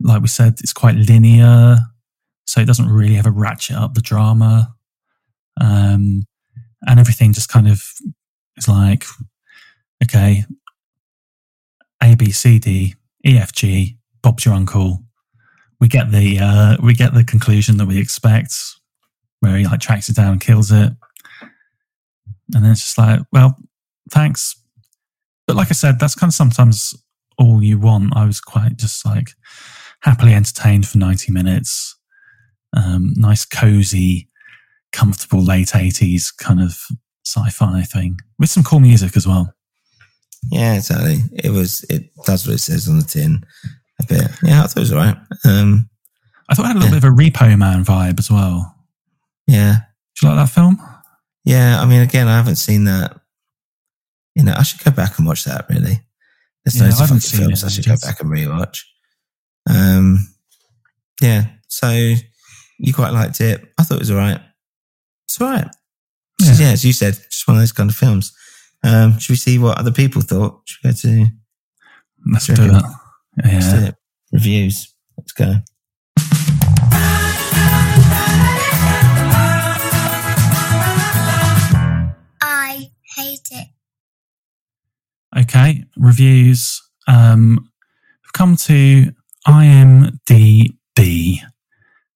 [0.00, 1.76] like we said, it's quite linear,
[2.44, 4.74] so it doesn't really ever ratchet up the drama,
[5.60, 6.26] um,
[6.86, 7.82] and everything just kind of
[8.56, 9.04] is like,
[10.02, 10.44] okay,
[12.02, 12.94] A B C D
[13.26, 15.02] E F G, Bob's your uncle.
[15.80, 18.54] We get the uh, we get the conclusion that we expect,
[19.40, 20.92] where he like tracks it down and kills it.
[22.52, 23.56] And then it's just like, well,
[24.10, 24.60] thanks.
[25.46, 26.94] But like I said, that's kind of sometimes
[27.38, 28.16] all you want.
[28.16, 29.30] I was quite just like
[30.00, 31.93] happily entertained for 90 minutes.
[32.76, 34.28] Um, nice, cozy,
[34.92, 36.78] comfortable late 80s kind of
[37.26, 39.52] sci fi thing with some cool music as well.
[40.50, 41.18] Yeah, exactly.
[41.32, 41.84] It was.
[41.88, 43.44] It does what it says on the tin.
[44.02, 44.28] A bit.
[44.42, 45.16] Yeah, I thought it was alright.
[45.44, 45.88] Um,
[46.48, 48.74] I thought it had a little bit of a Repo Man vibe as well.
[49.46, 49.76] yeah,
[50.20, 50.78] Do you like that film?
[51.44, 51.80] yeah.
[51.80, 53.18] I mean, again, I haven't seen that.
[54.34, 55.66] You know, I should go back and watch that.
[55.70, 56.00] Really,
[56.64, 58.80] there's Yeah, loads of fucking films it I should go back and rewatch.
[59.70, 60.28] Um,
[61.22, 61.46] yeah.
[61.68, 62.14] So
[62.78, 63.64] you quite liked it.
[63.78, 64.40] I thought it was alright.
[65.26, 65.68] It's alright.
[66.40, 66.54] Yeah.
[66.58, 66.72] Yeah.
[66.72, 68.32] as you said, just one of those kind of films.
[68.82, 70.60] Um, should we see what other people thought?
[70.66, 71.26] Should we go to
[72.32, 72.72] Let's Do do that.
[72.74, 72.90] reckon?
[73.52, 73.88] let's do Yeah.
[73.88, 73.94] it.
[74.32, 74.94] reviews?
[75.16, 75.54] Let's go.
[82.40, 83.68] I hate it.
[85.36, 86.80] Okay, reviews.
[87.08, 87.70] Um,
[88.22, 89.12] we've come to
[89.46, 91.38] IMDb.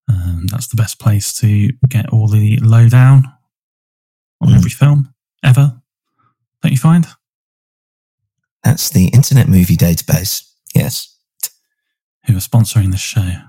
[0.09, 3.25] Um, that's the best place to get all the lowdown
[4.41, 4.57] on Mm.
[4.57, 5.81] every film ever.
[6.63, 7.07] Don't you find?
[8.65, 10.43] That's the Internet Movie Database.
[10.75, 11.15] Yes.
[12.27, 13.21] Who are sponsoring this show?
[13.21, 13.43] I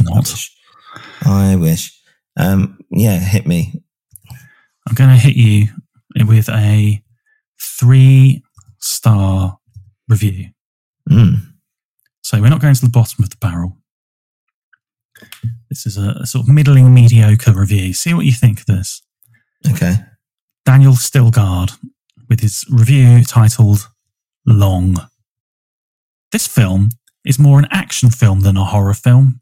[0.00, 0.16] Not.
[0.28, 0.56] wish.
[1.22, 1.98] I wish.
[2.36, 3.82] Um, yeah, hit me.
[4.88, 5.68] I'm going to hit you
[6.26, 7.02] with a
[7.60, 8.42] three
[8.78, 9.58] star
[10.08, 10.50] review.
[11.10, 11.52] Mm.
[12.22, 13.78] So we're not going to the bottom of the barrel.
[15.72, 17.94] This is a, a sort of middling mediocre review.
[17.94, 19.00] See what you think of this.
[19.70, 19.94] Okay.
[20.66, 21.78] Daniel Stilgard
[22.28, 23.88] with his review titled
[24.44, 24.96] Long.
[26.30, 26.90] This film
[27.24, 29.40] is more an action film than a horror film.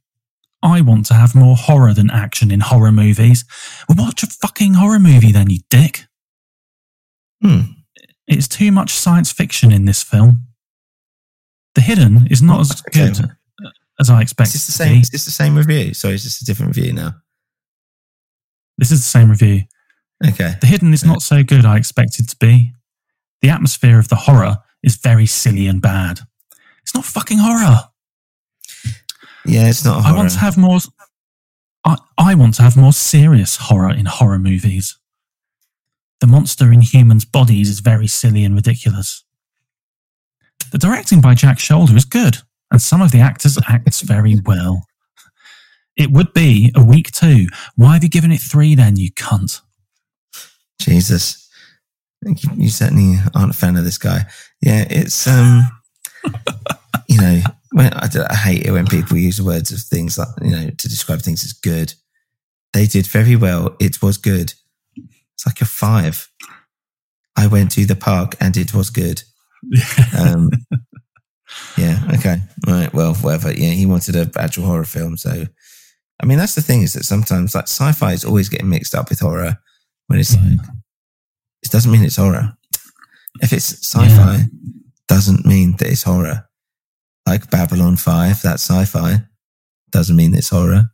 [0.62, 3.44] I want to have more horror than action in horror movies.
[3.88, 6.04] Well, watch a fucking horror movie then, you dick.
[7.42, 7.72] Hmm.
[8.28, 10.46] It's too much science fiction in this film.
[11.74, 13.08] The Hidden is not as Okay.
[13.10, 13.30] good
[14.00, 15.00] as I Is expected this the same?
[15.00, 15.94] Is this the same review?
[15.94, 17.12] Sorry, is this a different review now?
[18.78, 19.62] This is the same review.
[20.26, 20.54] Okay.
[20.60, 22.72] The Hidden is not so good I expected to be.
[23.42, 26.20] The atmosphere of the horror is very silly and bad.
[26.82, 27.88] It's not fucking horror.
[29.44, 30.78] Yeah, it's not I want to have more.
[31.84, 34.98] I, I want to have more serious horror in horror movies.
[36.20, 39.24] The monster in humans' bodies is very silly and ridiculous.
[40.72, 42.38] The directing by Jack Sholder is good,
[42.70, 44.86] and some of the actors acts very well.
[45.96, 47.46] It would be a week two.
[47.76, 49.60] Why have you given it three then, you cunt?
[50.80, 51.48] Jesus.
[52.22, 54.26] You, you certainly aren't a fan of this guy.
[54.60, 55.68] Yeah, it's um,
[57.08, 57.40] you know,
[57.72, 60.70] when I, I hate it when people use the words of things like you know
[60.70, 61.94] to describe things as good.
[62.72, 63.76] They did very well.
[63.80, 64.54] It was good.
[64.96, 66.30] It's like a five.
[67.36, 69.22] I went to the park and it was good.
[70.18, 70.50] Um,
[71.80, 71.98] yeah.
[72.18, 72.36] Okay.
[72.66, 72.92] Right.
[72.92, 73.52] Well, whatever.
[73.52, 73.70] Yeah.
[73.70, 75.16] He wanted an actual horror film.
[75.16, 75.46] So,
[76.22, 79.08] I mean, that's the thing is that sometimes like sci-fi is always getting mixed up
[79.10, 79.56] with horror
[80.08, 80.58] when it's like,
[81.62, 82.52] it doesn't mean it's horror.
[83.42, 84.44] If it's sci-fi, Yeah.
[85.08, 86.46] doesn't mean that it's horror.
[87.26, 89.22] Like Babylon 5, that's sci-fi.
[89.90, 90.90] Doesn't mean it's horror.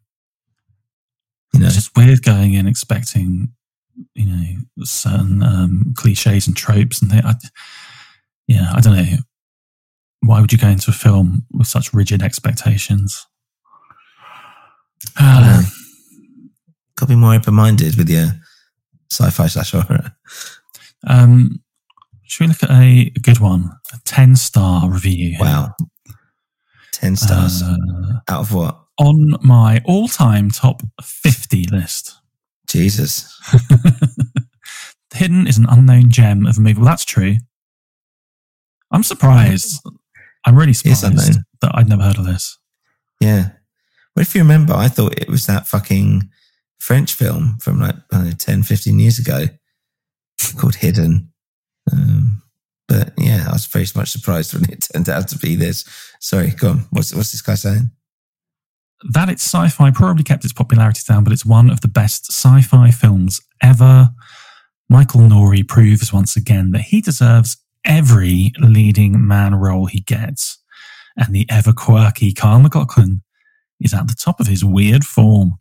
[1.55, 3.53] You know, It's just weird going in expecting,
[4.15, 7.25] you know, certain um, cliches and tropes and things.
[7.25, 7.35] I,
[8.47, 9.17] yeah, I don't know.
[10.27, 13.27] Why would you go into a film with such rigid expectations?
[15.17, 16.51] I don't.
[16.97, 18.29] Got to be more open-minded with your
[19.11, 20.13] sci-fi slash horror.
[21.07, 21.63] Um,
[22.25, 23.71] should we look at a, a good one?
[23.93, 25.37] A 10 star review.
[25.39, 25.75] Wow.
[26.93, 27.63] 10 stars.
[27.63, 27.77] Uh,
[28.29, 28.87] Out of what?
[28.99, 32.15] on my all time top 50 list.
[32.67, 33.33] Jesus.
[35.15, 36.81] Hidden is an unknown gem of a movie.
[36.81, 37.37] Well, that's true.
[38.91, 39.83] I'm surprised.
[40.47, 42.59] I'm really surprised that I'd never heard of this.
[43.21, 43.51] Yeah.
[44.15, 46.31] But if you remember, I thought it was that fucking
[46.79, 49.47] French film from like, I know, 10, 15 years ago
[50.57, 51.33] called Hidden.
[51.93, 52.43] Um,
[52.89, 55.85] but yeah, I was very much surprised when it turned out to be this.
[56.21, 56.87] Sorry, go on.
[56.91, 57.91] What's, what's this guy saying?
[59.13, 62.31] That it's sci fi probably kept its popularity down, but it's one of the best
[62.31, 64.09] sci fi films ever.
[64.89, 67.57] Michael Nouri proves once again that he deserves
[67.87, 70.59] every leading man role he gets.
[71.17, 73.23] And the ever quirky Kyle MacLachlan
[73.81, 75.55] is at the top of his weird form.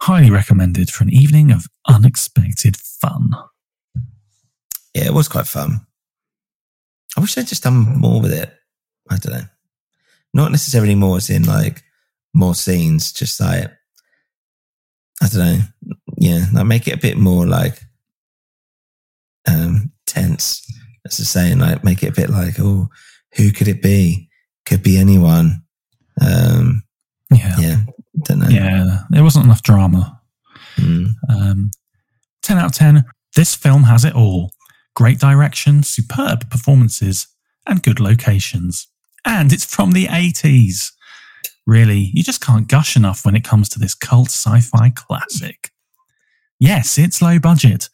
[0.00, 3.32] Highly recommended for an evening of unexpected fun.
[4.94, 5.86] Yeah, it was quite fun.
[7.16, 8.54] I wish they'd just done more with it.
[9.10, 9.44] I don't know.
[10.32, 11.82] Not necessarily more as in like
[12.32, 13.70] more scenes, just like,
[15.22, 15.58] I don't know.
[16.16, 17.82] Yeah, like make it a bit more like
[19.46, 20.66] um tense.
[21.06, 22.88] As I saying, like make it a bit like, oh,
[23.36, 24.28] who could it be?
[24.66, 25.62] Could be anyone.
[26.20, 26.82] Um
[27.30, 27.56] Yeah.
[27.58, 27.76] yeah,
[28.24, 28.48] don't know.
[28.48, 30.20] Yeah, there wasn't enough drama.
[30.76, 31.14] Mm.
[31.28, 31.70] Um,
[32.42, 33.04] 10 out of 10.
[33.36, 34.52] This film has it all
[34.96, 37.28] great direction, superb performances,
[37.66, 38.88] and good locations.
[39.24, 40.92] And it's from the 80s.
[41.66, 45.70] Really, you just can't gush enough when it comes to this cult sci fi classic.
[46.58, 47.88] Yes, it's low budget,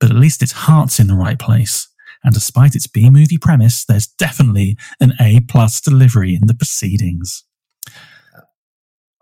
[0.00, 1.88] but at least its heart's in the right place.
[2.24, 7.44] And despite its B movie premise, there's definitely an A plus delivery in the proceedings.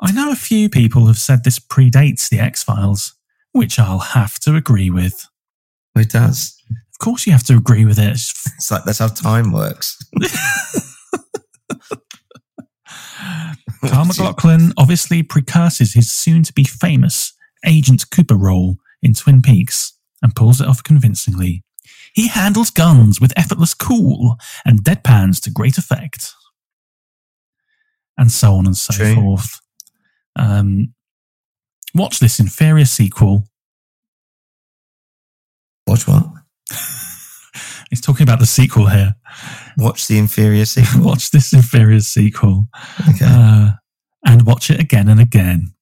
[0.02, 3.14] I know a few people have said this predates The X Files,
[3.52, 5.26] which I'll have to agree with.
[5.96, 6.56] It does.
[6.70, 8.18] Of course, you have to agree with it.
[8.56, 9.96] It's like that's how time works.
[13.86, 17.32] Carl McLaughlin obviously precurses his soon to be famous
[17.64, 21.64] Agent Cooper role in Twin Peaks and pulls it off convincingly.
[22.14, 26.32] He handles guns with effortless cool and deadpans to great effect.
[28.18, 29.14] And so on and so True.
[29.14, 29.60] forth.
[30.36, 30.94] Um,
[31.94, 33.44] watch this inferior sequel.
[35.86, 36.26] Watch what?
[37.90, 39.14] He's talking about the sequel here.
[39.76, 41.02] Watch the inferior sequel.
[41.04, 42.68] watch this inferior sequel.
[43.08, 43.24] Okay.
[43.26, 43.70] uh,
[44.26, 45.72] and watch it again and again.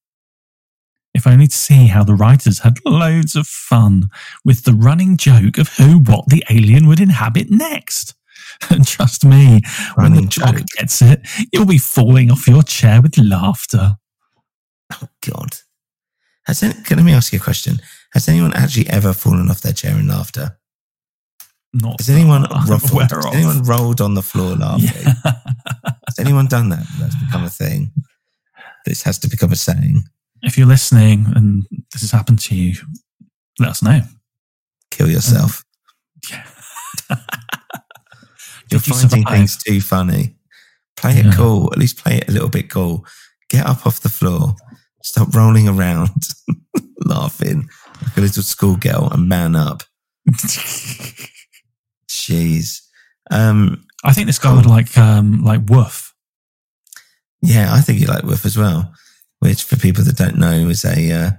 [1.14, 4.08] If only to see how the writers had loads of fun
[4.44, 8.14] with the running joke of who, what the alien would inhabit next.
[8.70, 9.60] And trust me,
[9.94, 10.66] when the Running joke.
[10.76, 13.96] gets it, you'll be falling off your chair with laughter.
[14.92, 15.56] Oh God.
[16.46, 17.80] Has any, can let me ask you a question?
[18.12, 20.58] Has anyone actually ever fallen off their chair in laughter?
[21.74, 23.10] Not Has anyone ruffled?
[23.10, 24.88] Has anyone rolled on the floor laughing?
[25.04, 25.32] Yeah.
[26.06, 26.86] Has anyone done that?
[26.98, 27.92] That's become a thing.
[28.86, 30.04] This has to become a saying.
[30.42, 32.74] If you're listening and this has happened to you,
[33.58, 34.02] let us know.
[34.90, 35.64] Kill yourself.
[38.70, 39.34] You're you finding survive?
[39.34, 40.36] things too funny.
[40.96, 41.72] Play it cool.
[41.72, 43.06] At least play it a little bit cool.
[43.48, 44.54] Get up off the floor.
[45.02, 46.10] Stop rolling around,
[47.04, 47.68] laughing
[48.02, 49.82] like a little schoolgirl and man up.
[52.08, 52.82] Jeez.
[53.30, 56.14] Um, I think this guy would like um like Woof.
[57.42, 58.92] Yeah, I think he like Woof as well,
[59.40, 61.30] which for people that don't know is a, uh,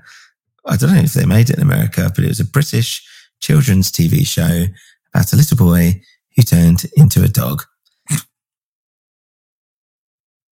[0.66, 3.06] I don't know if they made it in America, but it was a British
[3.40, 4.66] children's TV show
[5.14, 6.02] about a little boy
[6.36, 7.64] who turned into a dog.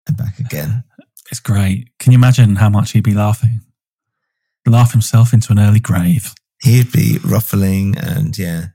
[0.07, 0.85] and back again.
[1.31, 1.89] It's great.
[1.99, 3.61] Can you imagine how much he'd be laughing?
[4.67, 8.67] Laugh himself into an early grave He'd be ruffling and yeah,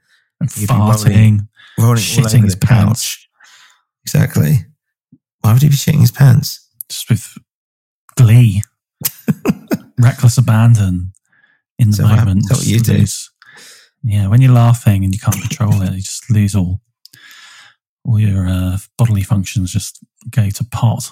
[0.41, 1.47] and He'd be farting,
[1.79, 3.29] rolling all shitting his the couch.
[4.03, 4.65] Exactly.
[5.39, 6.67] Why would he be shitting his pants?
[6.89, 7.37] just with
[8.17, 8.61] glee,
[9.97, 11.13] reckless abandon
[11.79, 12.45] in the So moment.
[12.49, 13.05] What you do?
[14.03, 16.81] Yeah, when you're laughing and you can't control it, you just lose all
[18.05, 19.71] all your uh, bodily functions.
[19.71, 21.11] Just go to pot.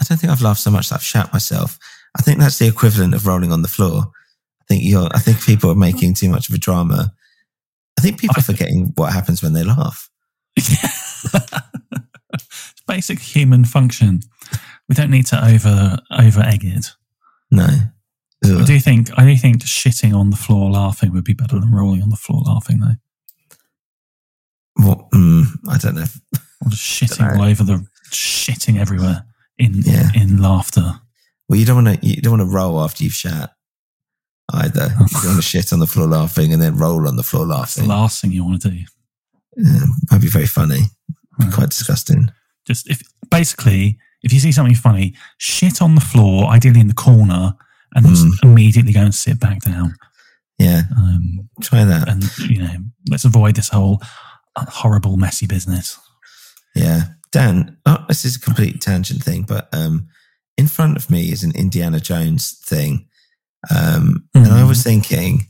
[0.00, 1.78] I don't think I've laughed so much that I've shat myself.
[2.16, 4.04] I think that's the equivalent of rolling on the floor.
[4.60, 5.08] I think you're.
[5.12, 7.12] I think people are making too much of a drama.
[7.98, 10.08] I think people are forgetting what happens when they laugh.
[10.56, 11.30] it's
[12.86, 14.20] basic human function.
[14.92, 16.90] We don't need to over over egg it.
[17.50, 17.64] No.
[18.44, 21.58] I do think I do think just shitting on the floor laughing would be better
[21.58, 22.96] than rolling on the floor laughing though.
[24.74, 25.10] What?
[25.12, 26.04] Mm, I don't know.
[26.62, 29.24] Or just shitting all over the shitting everywhere
[29.56, 30.10] in Yeah.
[30.14, 31.00] in laughter.
[31.48, 32.06] Well, you don't want to.
[32.06, 33.48] You don't want to roll after you've shat
[34.52, 34.88] either.
[35.00, 37.46] You don't want to shit on the floor laughing and then roll on the floor
[37.46, 38.84] That's the last thing you want to do.
[39.56, 40.82] Yeah, might be very funny.
[41.54, 42.30] Quite disgusting.
[42.66, 46.94] Just if basically if you see something funny, shit on the floor, ideally in the
[46.94, 47.54] corner,
[47.94, 48.42] and just Mm.
[48.44, 49.96] immediately go and sit back down.
[50.58, 52.08] Yeah, Um, try that.
[52.08, 52.76] and you know,
[53.10, 54.02] let's avoid this whole
[54.56, 55.98] uh, horrible, messy business.
[56.74, 57.76] Yeah, Dan.
[57.86, 60.08] Oh, this is a complete tangent thing, but um,
[60.58, 63.08] in front of me is an Indiana Jones thing,
[63.74, 65.48] um, and I was thinking,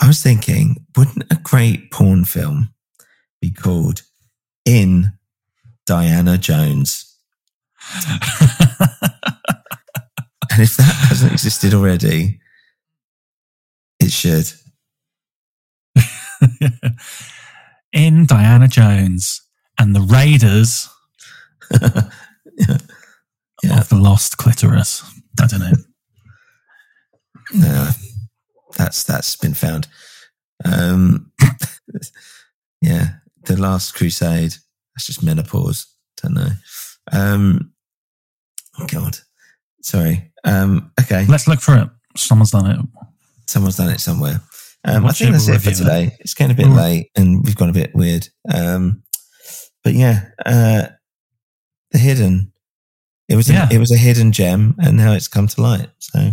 [0.00, 2.72] I was thinking, wouldn't a great porn film
[3.40, 4.02] be called
[4.64, 5.12] "In
[5.88, 7.16] Diana Jones"?
[10.50, 12.40] And if that hasn't existed already,
[14.00, 14.50] it should.
[17.92, 19.40] in Diana Jones
[19.78, 20.88] and the Raiders
[21.70, 22.08] Yeah.
[23.80, 25.04] of the Lost Clitoris.
[25.40, 25.72] I don't know.
[27.54, 27.90] No,
[28.76, 29.86] that's that's been found.
[30.64, 31.30] Um,
[32.82, 33.10] yeah,
[33.44, 34.54] the Last Crusade.
[34.98, 35.86] That's just menopause.
[36.20, 36.48] Don't know.
[37.12, 37.70] Um,
[38.80, 39.16] oh God,
[39.80, 40.32] sorry.
[40.42, 41.88] Um, okay, Let's look for it.
[42.16, 42.80] Someone's done it.
[43.46, 44.40] someone's done it somewhere.
[44.84, 45.76] Um, I think that's it for review it.
[45.76, 46.16] today.
[46.18, 46.76] It's getting a bit Mm.
[46.76, 48.28] late, and we've gone a bit weird.
[48.52, 49.04] Um,
[49.84, 50.88] but yeah, uh,
[51.92, 52.52] the hidden.
[53.28, 53.68] It was Yeah.
[53.70, 55.90] a, it was a hidden gem, and now it's come to light.
[55.98, 56.32] So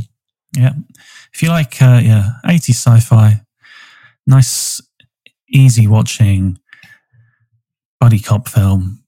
[0.58, 0.74] Yeah.
[1.36, 3.42] If you like, uh, yeah, 80s sci fi,
[4.26, 4.82] nice,
[5.50, 6.58] easy watching
[8.00, 9.04] buddy cop film,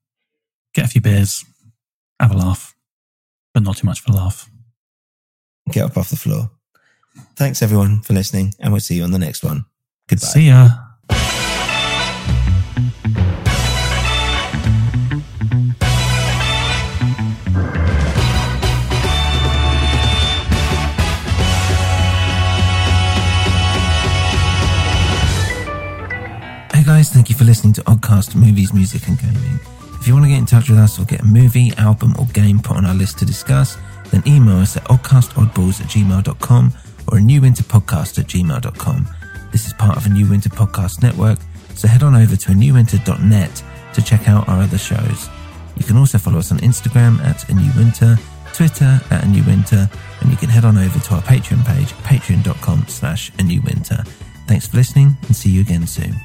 [0.73, 1.45] get a few beers,
[2.19, 2.75] have a laugh,
[3.53, 4.49] but not too much of a laugh.
[5.71, 6.51] get up off the floor.
[7.35, 9.65] Thanks everyone for listening, and we'll see you on the next one.
[10.07, 10.27] Goodbye.
[10.27, 10.69] See ya.
[27.27, 29.59] Thank you for listening to Oddcast Movies, Music and Gaming.
[29.99, 32.25] If you want to get in touch with us or get a movie, album, or
[32.27, 33.75] game put on our list to discuss,
[34.11, 36.73] then email us at oddcastoddballs at gmail.com
[37.11, 39.07] or a new winter podcast at gmail.com.
[39.51, 41.39] This is part of a New Winter Podcast Network,
[41.75, 43.63] so head on over to a newwinter.net
[43.93, 45.27] to check out our other shows.
[45.75, 48.17] You can also follow us on Instagram at a new winter,
[48.53, 49.89] Twitter at a new winter,
[50.21, 54.01] and you can head on over to our Patreon page, patreon.com slash a new winter.
[54.47, 56.15] Thanks for listening and see you again soon.